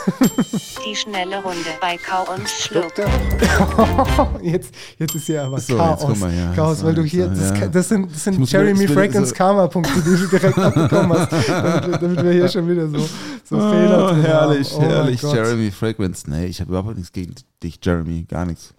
[0.85, 2.93] Die schnelle Runde bei Kau und Schluck.
[4.41, 6.17] jetzt, jetzt ist hier aber So, Chaos.
[6.17, 6.51] mal, ja.
[6.53, 7.67] Chaos, weil du hier, So, das, ja.
[7.67, 11.47] das sind, das sind Jeremy Fragrance so- Karma-Punkte, die du direkt abbekommen hast, damit,
[11.91, 12.97] wir- damit wir hier schon wieder so,
[13.43, 14.77] so Fehler Oh, drin herrlich, haben.
[14.77, 15.21] Oh mein herrlich.
[15.21, 15.33] Gott.
[15.35, 16.29] Jeremy Fragrance.
[16.29, 18.25] Nee, ich habe überhaupt nichts gegen dich, Jeremy.
[18.27, 18.73] Gar nichts.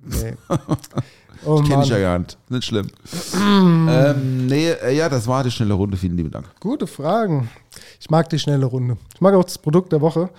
[0.00, 0.34] Nee.
[1.44, 2.36] Oh Kenn ich ja gar nicht.
[2.48, 2.88] Nicht schlimm.
[3.34, 5.96] ähm, nee, äh, ja, das war die schnelle Runde.
[5.96, 6.48] Vielen lieben Dank.
[6.60, 7.48] Gute Fragen.
[8.00, 8.96] Ich mag die schnelle Runde.
[9.14, 10.30] Ich mag auch das Produkt der Woche.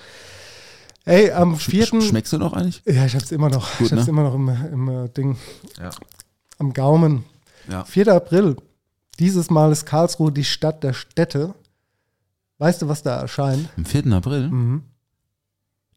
[1.06, 2.02] Ey, am vierten.
[2.02, 2.82] Sch schmeckst du noch eigentlich?
[2.86, 3.78] Ja, ich hab's immer noch.
[3.78, 4.10] Gut, ich hab's ne?
[4.10, 5.38] immer noch im, im äh, Ding.
[5.80, 5.90] Ja.
[6.58, 7.24] Am Gaumen.
[7.70, 7.86] Ja.
[7.86, 8.10] 4.
[8.14, 8.58] April.
[9.20, 11.56] Dieses Mal ist Karlsruhe die Stadt der Städte.
[12.58, 13.70] Weißt du, was da erscheint?
[13.78, 14.12] Am 4.
[14.12, 14.84] April Mhm.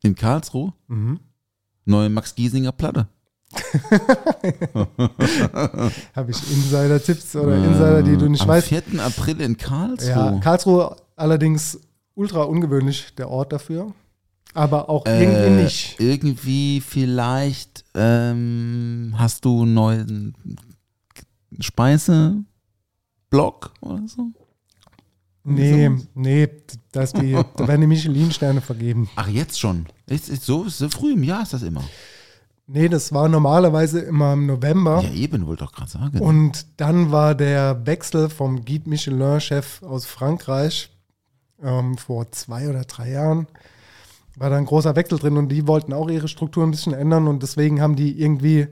[0.03, 1.19] in Karlsruhe Mhm.
[1.85, 3.09] neue Max Giesinger Platte.
[6.15, 8.69] Habe ich Insider-Tipps oder Insider, die du nicht Am weißt?
[8.69, 8.83] 4.
[9.05, 10.09] April in Karlsruhe.
[10.11, 11.79] Ja, Karlsruhe allerdings
[12.15, 13.93] ultra ungewöhnlich, der Ort dafür.
[14.55, 15.97] Aber auch irgendwie Äh, nicht.
[15.99, 20.35] Irgendwie vielleicht ähm, hast du einen neuen
[21.61, 22.45] Speiseblock
[23.81, 24.31] oder so?
[25.45, 26.49] Nee, nee,
[26.93, 29.09] da, ist die, da werden die Michelin-Sterne vergeben.
[29.17, 29.87] Ach, jetzt schon.
[30.07, 31.83] Ist, ist so, so früh im Jahr ist das immer.
[32.75, 35.03] Nee, das war normalerweise immer im November.
[35.03, 36.19] Ja, eben, wollte ich doch gerade sagen.
[36.21, 40.91] Und dann war der Wechsel vom Guide Michelin-Chef aus Frankreich
[41.63, 43.47] ähm, vor zwei oder drei Jahren.
[44.37, 47.29] War da ein großer Wechsel drin und die wollten auch ihre Struktur ein bisschen ändern
[47.29, 48.69] und deswegen haben die irgendwie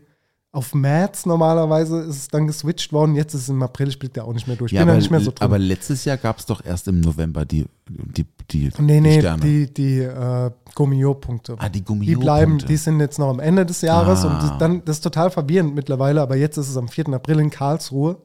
[0.53, 3.15] auf März normalerweise ist es dann geswitcht worden.
[3.15, 4.73] Jetzt ist es im April, ich blick da auch nicht mehr durch.
[4.73, 5.43] Ich ja, bin aber, nicht mehr so drin.
[5.45, 9.21] aber letztes Jahr gab es doch erst im November die, die, die, nee, die nee,
[9.21, 9.43] Sterne.
[9.43, 11.55] die, die äh, Gomio-Punkte.
[11.57, 14.29] ah, die Die Gummio bleiben, die sind jetzt noch am Ende des Jahres Ah.
[14.29, 17.11] und das, dann, das ist total verwirrend mittlerweile, aber jetzt ist es am 4.
[17.11, 18.17] April in Karlsruhe.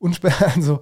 [0.00, 0.20] Und
[0.56, 0.80] also,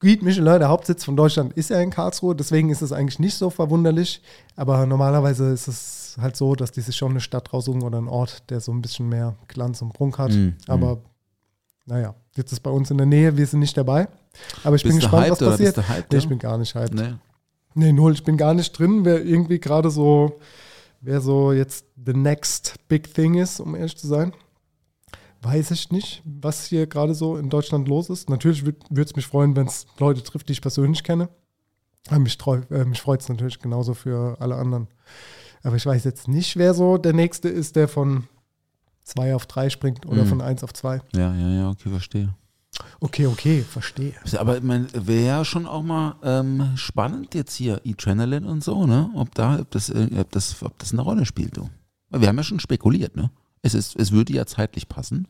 [0.00, 3.34] Guido Michelin, der Hauptsitz von Deutschland, ist ja in Karlsruhe, deswegen ist es eigentlich nicht
[3.34, 4.22] so verwunderlich.
[4.56, 8.08] Aber normalerweise ist es halt so, dass die sich schon eine Stadt raussuchen oder einen
[8.08, 10.32] Ort, der so ein bisschen mehr Glanz und Prunk hat.
[10.32, 10.56] Mhm.
[10.66, 11.02] Aber
[11.86, 14.08] naja, jetzt ist bei uns in der Nähe, wir sind nicht dabei.
[14.62, 15.76] Aber ich bin Bist du gespannt, was passiert.
[15.88, 16.94] hyped, nee, ich bin gar nicht hyped.
[16.94, 17.14] Nee.
[17.74, 20.40] Nee, null, ich bin gar nicht drin, wer irgendwie gerade so,
[21.00, 24.32] wer so jetzt the next big thing ist, um ehrlich zu sein.
[25.42, 28.28] Weiß ich nicht, was hier gerade so in Deutschland los ist.
[28.28, 31.28] Natürlich würde es mich freuen, wenn es Leute trifft, die ich persönlich kenne.
[32.08, 32.38] Aber mich,
[32.70, 34.88] äh, mich freut es natürlich genauso für alle anderen.
[35.62, 38.24] Aber ich weiß jetzt nicht, wer so der Nächste ist, der von
[39.04, 40.28] 2 auf 3 springt oder Mhm.
[40.28, 41.00] von 1 auf 2.
[41.14, 42.34] Ja, ja, ja, okay, verstehe.
[43.00, 44.12] Okay, okay, verstehe.
[44.38, 48.86] Aber ich meine, wäre ja schon auch mal ähm, spannend jetzt hier, Adrenaline und so,
[48.86, 49.10] ne?
[49.14, 51.68] Ob da, ob das, äh, ob das, ob das eine Rolle spielt, du.
[52.10, 53.30] Wir haben ja schon spekuliert, ne?
[53.62, 55.26] Es, ist, es würde ja zeitlich passen.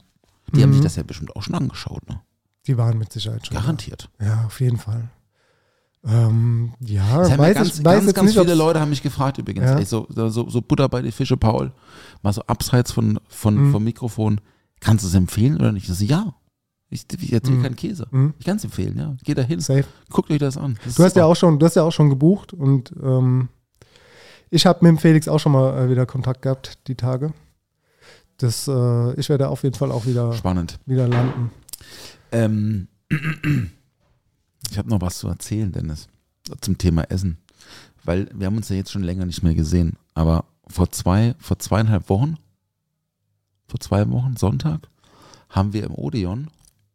[0.55, 0.75] Die haben Mhm.
[0.75, 2.21] sich das ja bestimmt auch schon angeschaut, ne?
[2.67, 3.55] Die waren mit Sicherheit schon.
[3.55, 3.61] da.
[3.61, 4.11] Garantiert.
[4.21, 5.09] Ja, auf jeden Fall.
[6.05, 9.39] Ähm, ja, Das weiß ganz, ich, weiß ganz, ganz nicht, viele Leute haben mich gefragt
[9.39, 9.79] übrigens, Ja.
[9.79, 11.73] ey, so, so, so Butter bei die Fische, Paul,
[12.23, 13.73] mal so abseits von, von, Mhm.
[13.73, 14.41] vom Mikrofon,
[14.81, 15.89] kannst du es empfehlen oder nicht?
[15.89, 16.35] Ich so, ja.
[16.91, 17.63] Ich, ich erzähle Mhm.
[17.63, 18.07] keinen Käse.
[18.11, 18.33] Mhm.
[18.39, 19.15] Ich kann es empfehlen, ja.
[19.23, 19.63] Geht da hin.
[20.09, 20.79] Guckt euch das an.
[20.85, 23.49] Das Du hast ja auch schon, du hast ja auch schon gebucht und ähm,
[24.51, 27.35] ich habe mit dem Felix auch schon mal äh, wieder Kontakt gehabt, die Tage.
[28.39, 30.79] Das, äh, ich werde auf jeden Fall auch wieder, spannend.
[30.87, 31.51] wieder landen.
[32.33, 32.89] Ähm,
[34.71, 36.09] ich habe noch was zu erzählen, Dennis,
[36.61, 37.39] zum Thema Essen.
[38.05, 39.95] Weil wir haben uns ja jetzt schon länger nicht mehr gesehen.
[40.15, 42.37] Aber vor zwei, vor zweieinhalb Wochen,
[43.67, 44.89] vor zwei Wochen, Sonntag,
[45.49, 46.49] haben wir im Odeon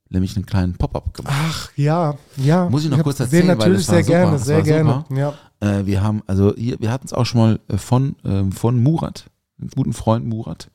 [0.09, 1.33] nämlich einen kleinen Pop-up gemacht.
[1.35, 2.69] Ach ja, ja.
[2.69, 5.05] Muss ich noch hab kurz erzählen, weil natürlich das war sehr super, gerne, sehr gerne.
[5.09, 5.33] Ja.
[5.59, 8.81] Äh, wir haben, also hier, wir hatten es auch schon mal äh, von, ähm, von
[8.81, 10.69] Murat, einem guten Freund Murat.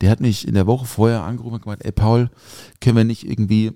[0.00, 2.30] Der hat mich in der Woche vorher angerufen und gemeint, ey Paul,
[2.80, 3.72] können wir nicht irgendwie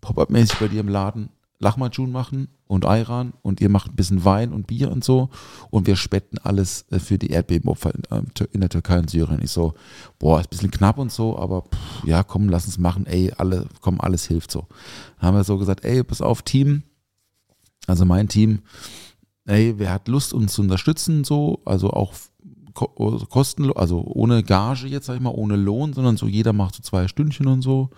[0.00, 1.28] Pop-up-mäßig bei dir im Laden
[1.62, 5.30] Lachmajun machen und Ayran und ihr macht ein bisschen Wein und Bier und so
[5.70, 9.40] und wir spenden alles äh, für die Erdbebenopfer in, ähm, in der Türkei und Syrien.
[9.42, 9.74] Ich so,
[10.18, 13.32] boah, ist ein bisschen knapp und so, aber pff, ja, komm, lass uns machen, ey,
[13.38, 14.66] alle, komm, alles hilft so.
[15.18, 16.82] Dann haben wir so gesagt, ey, pass auf, Team,
[17.86, 18.62] also mein Team,
[19.46, 22.12] ey, wer hat Lust, uns zu unterstützen, so, also auch
[22.74, 26.82] kostenlos, also ohne Gage jetzt, sag ich mal, ohne Lohn, sondern so jeder macht so
[26.82, 27.90] zwei Stündchen und so.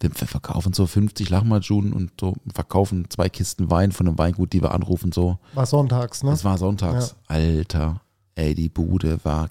[0.00, 4.62] Wir verkaufen so 50 Lachmajun und so verkaufen zwei Kisten Wein von einem Weingut, die
[4.62, 5.38] wir anrufen, so.
[5.54, 6.30] War sonntags, ne?
[6.30, 7.16] Das war sonntags.
[7.26, 8.00] Alter,
[8.34, 9.50] ey, die Bude war,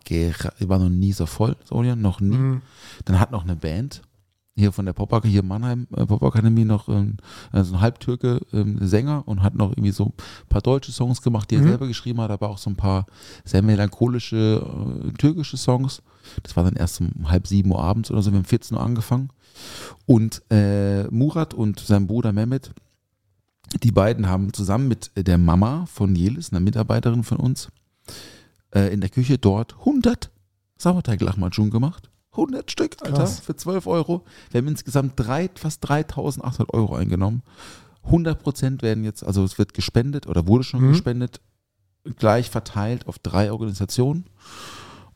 [0.60, 2.38] war noch nie so voll, so, ja, noch nie.
[2.38, 2.62] Mhm.
[3.06, 4.02] Dann hat noch eine Band
[4.58, 7.18] hier von der Pop hier Mannheim äh, Pop Akademie noch ähm,
[7.52, 10.14] also ein Halbtürke ähm, Sänger und hat noch irgendwie so ein
[10.50, 11.68] paar deutsche Songs gemacht, die er Mhm.
[11.68, 13.06] selber geschrieben hat, aber auch so ein paar
[13.46, 14.66] sehr melancholische
[15.08, 16.02] äh, türkische Songs.
[16.44, 18.84] Das war dann erst um halb sieben Uhr abends oder so, wir haben 14 Uhr
[18.84, 19.30] angefangen.
[20.06, 22.72] Und äh, Murat und sein Bruder Mehmet,
[23.84, 27.70] die beiden haben zusammen mit der Mama von Jelis, einer Mitarbeiterin von uns,
[28.74, 30.32] äh, in der Küche dort 100
[30.78, 32.10] Sauerteig-Lachmatschun gemacht.
[32.38, 33.40] 100 Stück, Alter, Krass.
[33.40, 34.24] für 12 Euro.
[34.52, 37.42] Wir haben insgesamt drei, fast 3.800 Euro eingenommen.
[38.04, 40.92] 100 Prozent werden jetzt, also es wird gespendet oder wurde schon Mhm.
[40.92, 41.42] gespendet,
[42.18, 44.26] gleich verteilt auf drei Organisationen.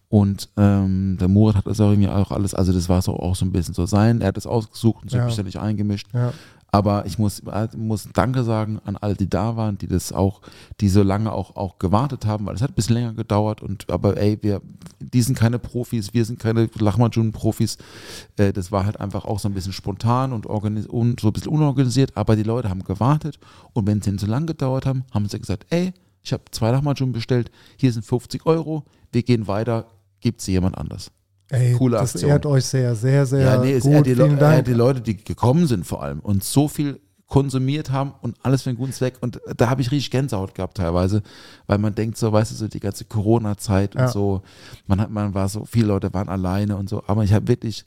[0.10, 3.34] Und ähm, der Murat hat das auch irgendwie auch alles, also das war so auch
[3.36, 4.20] so ein bisschen so sein.
[4.20, 5.44] Er hat es ausgesucht und sich ja.
[5.44, 6.08] nicht eingemischt.
[6.14, 6.34] Ja.
[6.74, 10.42] Aber ich muss, äh, muss Danke sagen an alle, die da waren, die das auch,
[10.80, 13.90] die so lange auch, auch gewartet haben, weil es hat ein bisschen länger gedauert und
[13.90, 14.62] aber ey, wir,
[15.00, 17.78] die sind keine Profis, wir sind keine Lachmajun-Profis.
[18.38, 21.52] Äh, das war halt einfach auch so ein bisschen spontan und, und so ein bisschen
[21.52, 23.38] unorganisiert, aber die Leute haben gewartet
[23.74, 25.92] und wenn es ihnen zu lang gedauert haben, haben sie gesagt, ey,
[26.24, 29.88] ich habe zwei Lachmajun bestellt, hier sind 50 Euro, wir gehen weiter,
[30.22, 31.12] gibt sie jemand anders.
[31.52, 32.32] Ey, Coole das Aktion.
[32.32, 33.94] ehrt euch sehr, sehr, sehr Ja, nee, es gut.
[33.94, 37.92] ehrt die, Le ehrt die Leute, die gekommen sind vor allem und so viel konsumiert
[37.92, 39.16] haben und alles für einen guten Zweck.
[39.22, 41.22] Und da habe ich richtig Gänsehaut gehabt teilweise,
[41.66, 44.04] weil man denkt so, weißt du, so die ganze Corona-Zeit Ja.
[44.06, 44.42] und so,
[44.86, 47.86] man hat, man war so, viele Leute waren alleine und so, aber ich habe wirklich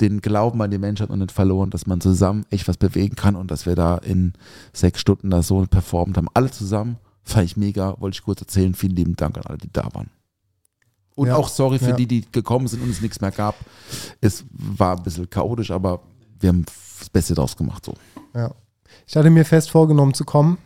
[0.00, 3.34] den Glauben an die Menschheit und nicht verloren, dass man zusammen echt was bewegen kann
[3.36, 4.32] und dass wir da in
[4.72, 6.28] sechs Stunden da so performt haben.
[6.34, 8.74] Alle zusammen, fand ich mega, wollte ich kurz erzählen.
[8.74, 10.10] Vielen lieben Dank an alle, die da waren.
[11.16, 11.36] Und Ja.
[11.36, 11.96] auch sorry für Ja.
[11.96, 13.54] die, die gekommen sind und es nichts mehr gab.
[14.20, 16.00] Es war ein bisschen chaotisch, aber
[16.40, 16.64] wir haben
[16.98, 17.84] das Beste draus gemacht.
[17.84, 17.94] So.
[18.34, 18.50] Ja.
[19.06, 20.58] Ich hatte mir fest vorgenommen zu kommen.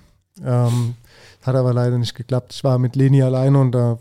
[0.44, 0.94] Ähm,
[1.42, 2.53] hat aber leider nicht geklappt.
[2.55, 3.99] Ich war mit Leni alleine und da.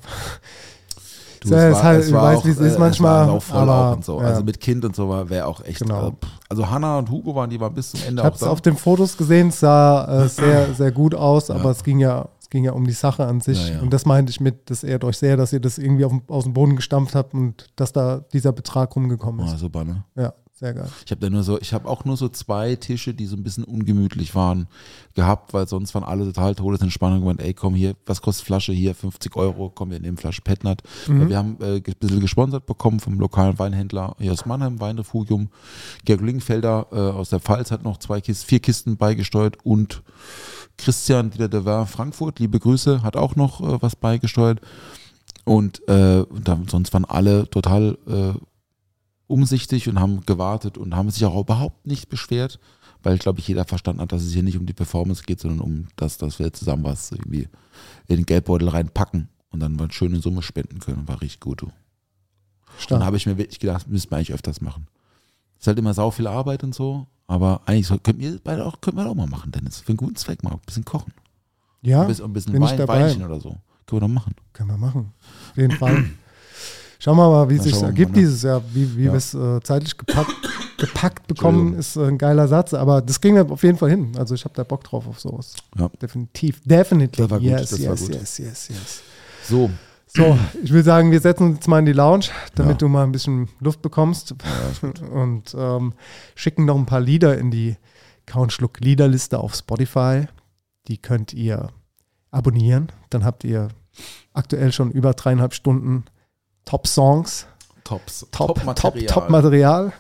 [1.42, 4.06] Du, Ja, es halt- ich weiß, wie es ist manchmal, auch voll aber, auch und
[4.06, 4.20] so.
[4.22, 4.28] ja.
[4.28, 5.80] Also mit Kind und so war wäre auch echt.
[5.82, 6.10] Genau.
[6.10, 6.12] Äh,
[6.50, 8.62] also Hannah und Hugo waren, die waren bis zum Ende Ich habe auch es auf
[8.62, 11.72] den Fotos gesehen, es sah äh, sehr, sehr gut aus, aber Ja.
[11.72, 13.70] es ging ja, es ging ja um die Sache an sich.
[13.70, 13.82] Ja.
[13.82, 16.46] Und das meinte ich mit, das ehrt euch sehr, dass ihr das irgendwie auf, aus
[16.46, 19.56] dem Boden gestampft habt und dass da dieser Betrag rumgekommen ist.
[19.56, 20.06] oh, super, ne?
[20.16, 20.88] Ja, Sehr geil.
[21.06, 23.44] Ich habe da nur so, ich habe auch nur so zwei Tische, die so ein
[23.44, 24.68] bisschen ungemütlich waren,
[25.14, 28.96] gehabt, weil sonst waren alle total Todesentspannung gemeint, ey, komm hier, was kostet Flasche hier?
[28.96, 30.82] 50 Euro, komm, wir nehmen Flasche Petnat.
[31.06, 35.50] Weil Wir haben äh, ein bisschen gesponsert bekommen vom lokalen Weinhändler hier aus Mannheim, Weinrefugium.
[36.06, 40.02] Georg Lingfelder äh, aus der Pfalz hat noch zwei Kisten, vier Kisten beigesteuert und
[40.78, 44.62] Christian Dieter de War Frankfurt, liebe Grüße, hat auch noch äh, was beigesteuert.
[45.44, 48.40] Und äh, dann, sonst waren alle total äh,
[49.28, 52.60] umsichtig und haben gewartet und haben sich auch überhaupt nicht beschwert,
[53.04, 55.62] weil, glaube ich, jeder verstanden hat, dass es hier nicht um die Performance geht, sondern
[55.62, 57.48] um das, dass wir zusammen was irgendwie
[58.08, 61.08] in den Geldbeutel reinpacken und dann mal eine schöne Summe spenden können.
[61.08, 61.62] War richtig gut.
[61.62, 61.72] Du.
[62.90, 64.88] Dann habe ich mir wirklich gedacht, müssten wir eigentlich öfters machen.
[65.60, 68.80] Ist halt immer sau viel Arbeit und so, aber eigentlich so, könnten wir beide auch,
[68.82, 69.80] könnten wir auch mal machen, Dennis.
[69.80, 70.52] Für einen guten Zweck mal.
[70.54, 71.14] Ein bisschen kochen.
[71.82, 73.04] Ja, Ein bisschen, ein bisschen bin ich Wein, dabei.
[73.04, 73.50] Weinchen oder so.
[73.86, 74.36] Können wir doch machen.
[74.54, 75.14] Können wir machen.
[75.52, 76.06] Auf jeden Fall.
[77.00, 78.20] Schauen wir mal, wie es sich ergibt ne?
[78.20, 79.12] dieses Jahr, wie, wie Ja.
[79.12, 80.34] wir es äh, zeitlich gepackt,
[80.78, 84.14] gepackt bekommen, ist äh, ein geiler Satz, aber das wir auf jeden Fall hin.
[84.18, 85.54] Also ich habe da Bock drauf auf sowas.
[85.78, 85.90] Ja.
[86.02, 86.62] Definitiv.
[86.66, 87.24] Definitely.
[87.24, 89.02] Das war gut, yes, das war yes, yes, yes, yes.
[89.48, 89.70] So,
[90.08, 92.78] So, ich will sagen, wir setzen uns jetzt mal in die Lounge, damit Ja.
[92.78, 94.34] du mal ein bisschen Luft bekommst
[95.14, 95.94] und ähm,
[96.36, 97.76] schicken noch ein paar Lieder in die
[98.26, 100.26] Countschluck Liederliste auf Spotify.
[100.88, 101.70] Die könnt ihr
[102.32, 102.92] abonnieren.
[103.10, 103.68] Dann habt ihr
[104.34, 106.06] aktuell schon über dreieinhalb Stunden
[106.66, 107.48] Top-Songs,
[107.84, 108.20] Tops.
[108.32, 109.06] Top, Top, Top-Material.
[109.08, 109.94] Top Material.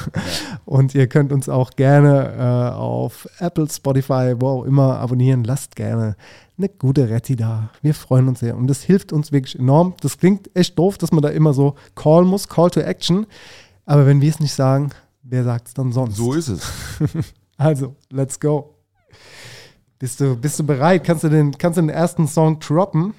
[0.66, 5.42] Und ihr könnt uns auch gerne äh, auf Apple, Spotify, wo auch immer abonnieren.
[5.44, 6.16] Lasst gerne
[6.58, 7.70] eine gute Retti da.
[7.80, 8.56] Wir freuen uns sehr.
[8.56, 9.94] Und das hilft uns wirklich enorm.
[10.00, 13.26] Das klingt echt doof, dass man da immer so call muss, Call to Action.
[13.84, 14.90] Aber wenn wir es nicht sagen,
[15.22, 16.16] wer sagt es dann sonst?
[16.16, 16.72] So ist es.
[17.58, 18.74] Also, let's go.
[20.00, 21.04] Bist du, bist du bereit?
[21.04, 23.14] Kannst du, den, kannst du den ersten Song droppen?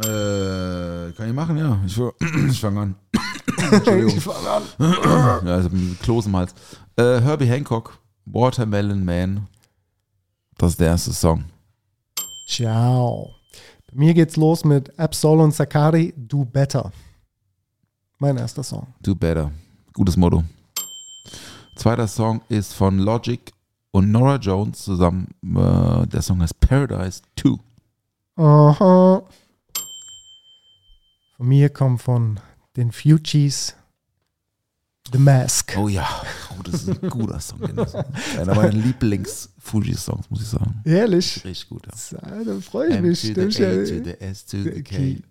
[0.00, 1.80] Äh, kann ich machen, ja.
[1.86, 1.98] Ich,
[2.50, 2.94] ich fange an.
[3.72, 4.20] Entschuldigung.
[4.78, 6.54] Ja, also mit Kloß im Hals.
[6.96, 9.46] Äh, Herbie Hancock, Watermelon Man.
[10.58, 11.44] Das ist der erste Song.
[12.46, 13.34] Ciao.
[13.90, 16.92] Bei mir geht's los mit Absol und Sakari, Do Better.
[18.18, 18.86] Mein erster Song.
[19.02, 19.50] Do Better.
[19.92, 20.44] Gutes Motto.
[21.76, 23.52] Zweiter Song ist von Logic
[23.90, 25.28] und Nora Jones zusammen.
[25.42, 27.58] Äh, der Song heißt Paradise 2.
[28.36, 29.22] Aha.
[31.36, 32.40] Von mir kommt von
[32.76, 33.74] den Fugees
[35.12, 35.76] The Mask.
[35.76, 36.08] Oh ja,
[36.58, 37.60] oh, das ist ein guter Song.
[37.62, 40.80] Einer meiner Lieblings-Fuji-Songs, muss ich sagen.
[40.84, 41.44] Ehrlich?
[41.44, 42.18] Richtig gut, ja.
[42.30, 43.20] Ja, da freue ich M mich.
[43.22, 45.22] to the A to the S to the K.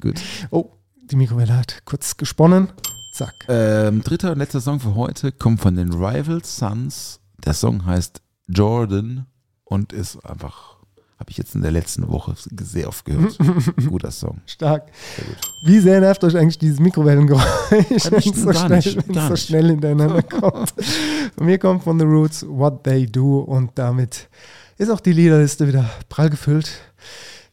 [0.00, 0.20] Gut.
[0.50, 0.70] Oh,
[1.10, 2.72] die Mikrowelle hat kurz gesponnen.
[3.12, 3.34] Zack.
[3.48, 7.20] Ähm, dritter und letzter Song für heute kommt von den Rival Sons.
[7.44, 9.26] Der Song heißt Jordan
[9.64, 10.76] und ist einfach,
[11.20, 13.36] habe ich jetzt in der letzten Woche sehr oft gehört.
[13.88, 14.40] Guter Song.
[14.46, 14.86] Stark.
[15.16, 15.36] Sehr gut.
[15.66, 18.82] Wie sehr nervt euch eigentlich dieses Mikrowellengeräusch, wenn es so, schnell,
[19.28, 20.72] so schnell hintereinander kommt?
[21.36, 24.30] Von mir kommt von The Roots What They Do und damit
[24.78, 26.70] ist auch die Liederliste wieder prall gefüllt.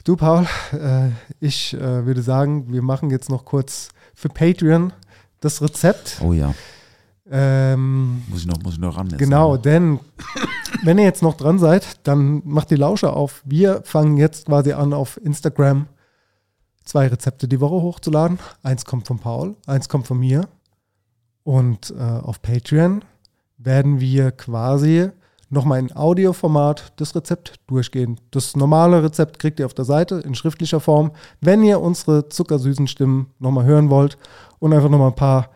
[0.05, 1.09] Du, Paul, äh,
[1.41, 4.93] ich äh, würde sagen, wir machen jetzt noch kurz für Patreon
[5.41, 6.21] das Rezept.
[6.23, 6.53] Oh ja,
[7.29, 9.07] Ähm, muss ich noch, muss ich noch ran.
[9.09, 9.19] jetzt.
[9.19, 9.99] Genau, denn
[10.83, 13.41] wenn ihr jetzt noch dran seid, dann macht die Lauscher auf.
[13.45, 15.87] Wir fangen jetzt quasi an, auf Instagram
[16.85, 18.39] zwei Rezepte die Woche hochzuladen.
[18.63, 20.47] Eins kommt von Paul, eins kommt von mir.
[21.43, 23.03] Und äh, auf Patreon
[23.57, 25.09] werden wir quasi
[25.49, 28.19] nochmal in Audioformat das Rezept durchgehen.
[28.31, 31.11] Das normale Rezept kriegt ihr auf der Seite in schriftlicher Form.
[31.39, 34.17] Wenn ihr unsere zuckersüßen Stimmen nochmal hören wollt
[34.59, 35.49] und einfach nochmal ein paar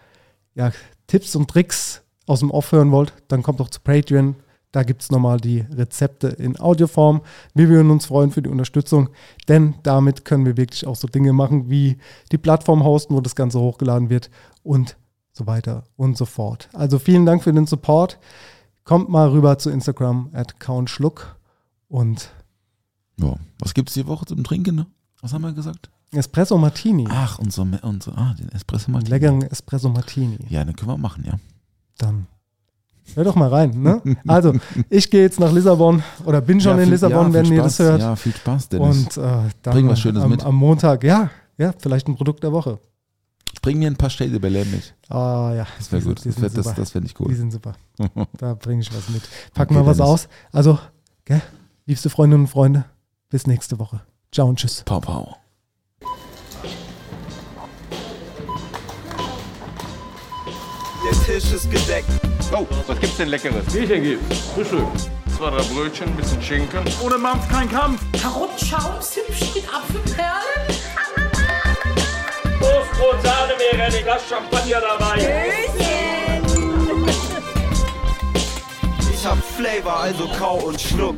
[0.55, 0.71] ja,
[1.11, 4.37] Tipps und Tricks aus dem Off hören wollt, dann kommt doch zu Patreon.
[4.71, 7.19] Da gibt es nochmal die Rezepte in Audioform.
[7.53, 9.09] Wir würden uns freuen für die Unterstützung,
[9.49, 11.97] denn damit können wir wirklich auch so Dinge machen wie
[12.31, 14.29] die Plattform hosten, wo das Ganze hochgeladen wird
[14.63, 14.95] und
[15.33, 16.69] so weiter und so fort.
[16.71, 18.17] Also vielen Dank für den Support.
[18.85, 21.35] Kommt mal rüber zu Instagram at countschluck
[21.89, 22.31] und
[23.17, 23.35] Ja.
[23.59, 24.75] Was gibt es die Woche zum Trinken?
[24.75, 24.85] Ne?
[25.19, 25.89] Was haben wir gesagt?
[26.13, 27.07] Espresso Martini.
[27.09, 29.09] Ach, unser, unser ah, den Espresso Martini.
[29.11, 30.37] leckeren Espresso Martini.
[30.49, 31.33] Ja, den können wir machen, ja.
[31.97, 32.27] Dann
[33.15, 33.81] hör doch mal rein.
[33.81, 34.01] Ne?
[34.27, 34.53] Also,
[34.89, 37.53] ich gehe jetzt nach Lissabon oder bin schon ja, in viel- Lissabon, ja, wenn viel
[37.55, 37.77] ihr Spaß.
[37.77, 38.01] das hört.
[38.01, 38.97] Ja, viel Spaß, Dennis.
[38.97, 40.43] Und äh, dann Bring was Schönes am, mit.
[40.43, 42.79] am Montag, ja, ja, vielleicht ein Produkt der Woche.
[43.61, 44.95] Bring mir ein paar Shade mit.
[45.07, 46.19] Ah ja, Das wäre die gut.
[46.19, 47.33] sind- die Das, das, das fände ich Die cool.
[47.35, 47.73] sind super.
[48.37, 49.21] Da bringe ich was mit.
[49.53, 50.27] Packen Okay, wir was aus.
[50.51, 50.77] Also,
[51.25, 51.41] gell,
[51.85, 52.85] liebste Freundinnen und Freunde,
[53.29, 54.01] bis nächste Woche.
[54.31, 54.83] Ciao und tschüss.
[54.85, 55.37] Pau, pau.
[61.11, 62.07] Der Tisch ist gedeckt.
[62.53, 63.65] Oh, was gibt's denn Leckeres?
[63.65, 64.39] Bierchen gibt's.
[64.55, 64.87] Frühstück.
[65.35, 66.83] Zwei, drei Brötchen, ein bisschen Schinken.
[67.03, 68.01] Ohne Mampf kein Kampf.
[68.21, 70.31] Karottenschaum, Zimtschnitt, Apfelperlen.
[72.59, 75.17] Prost, Brot, Sahne wäre ein Glas Champagner dabei.
[79.13, 81.17] Ich hab Flavor, also kau und schluck.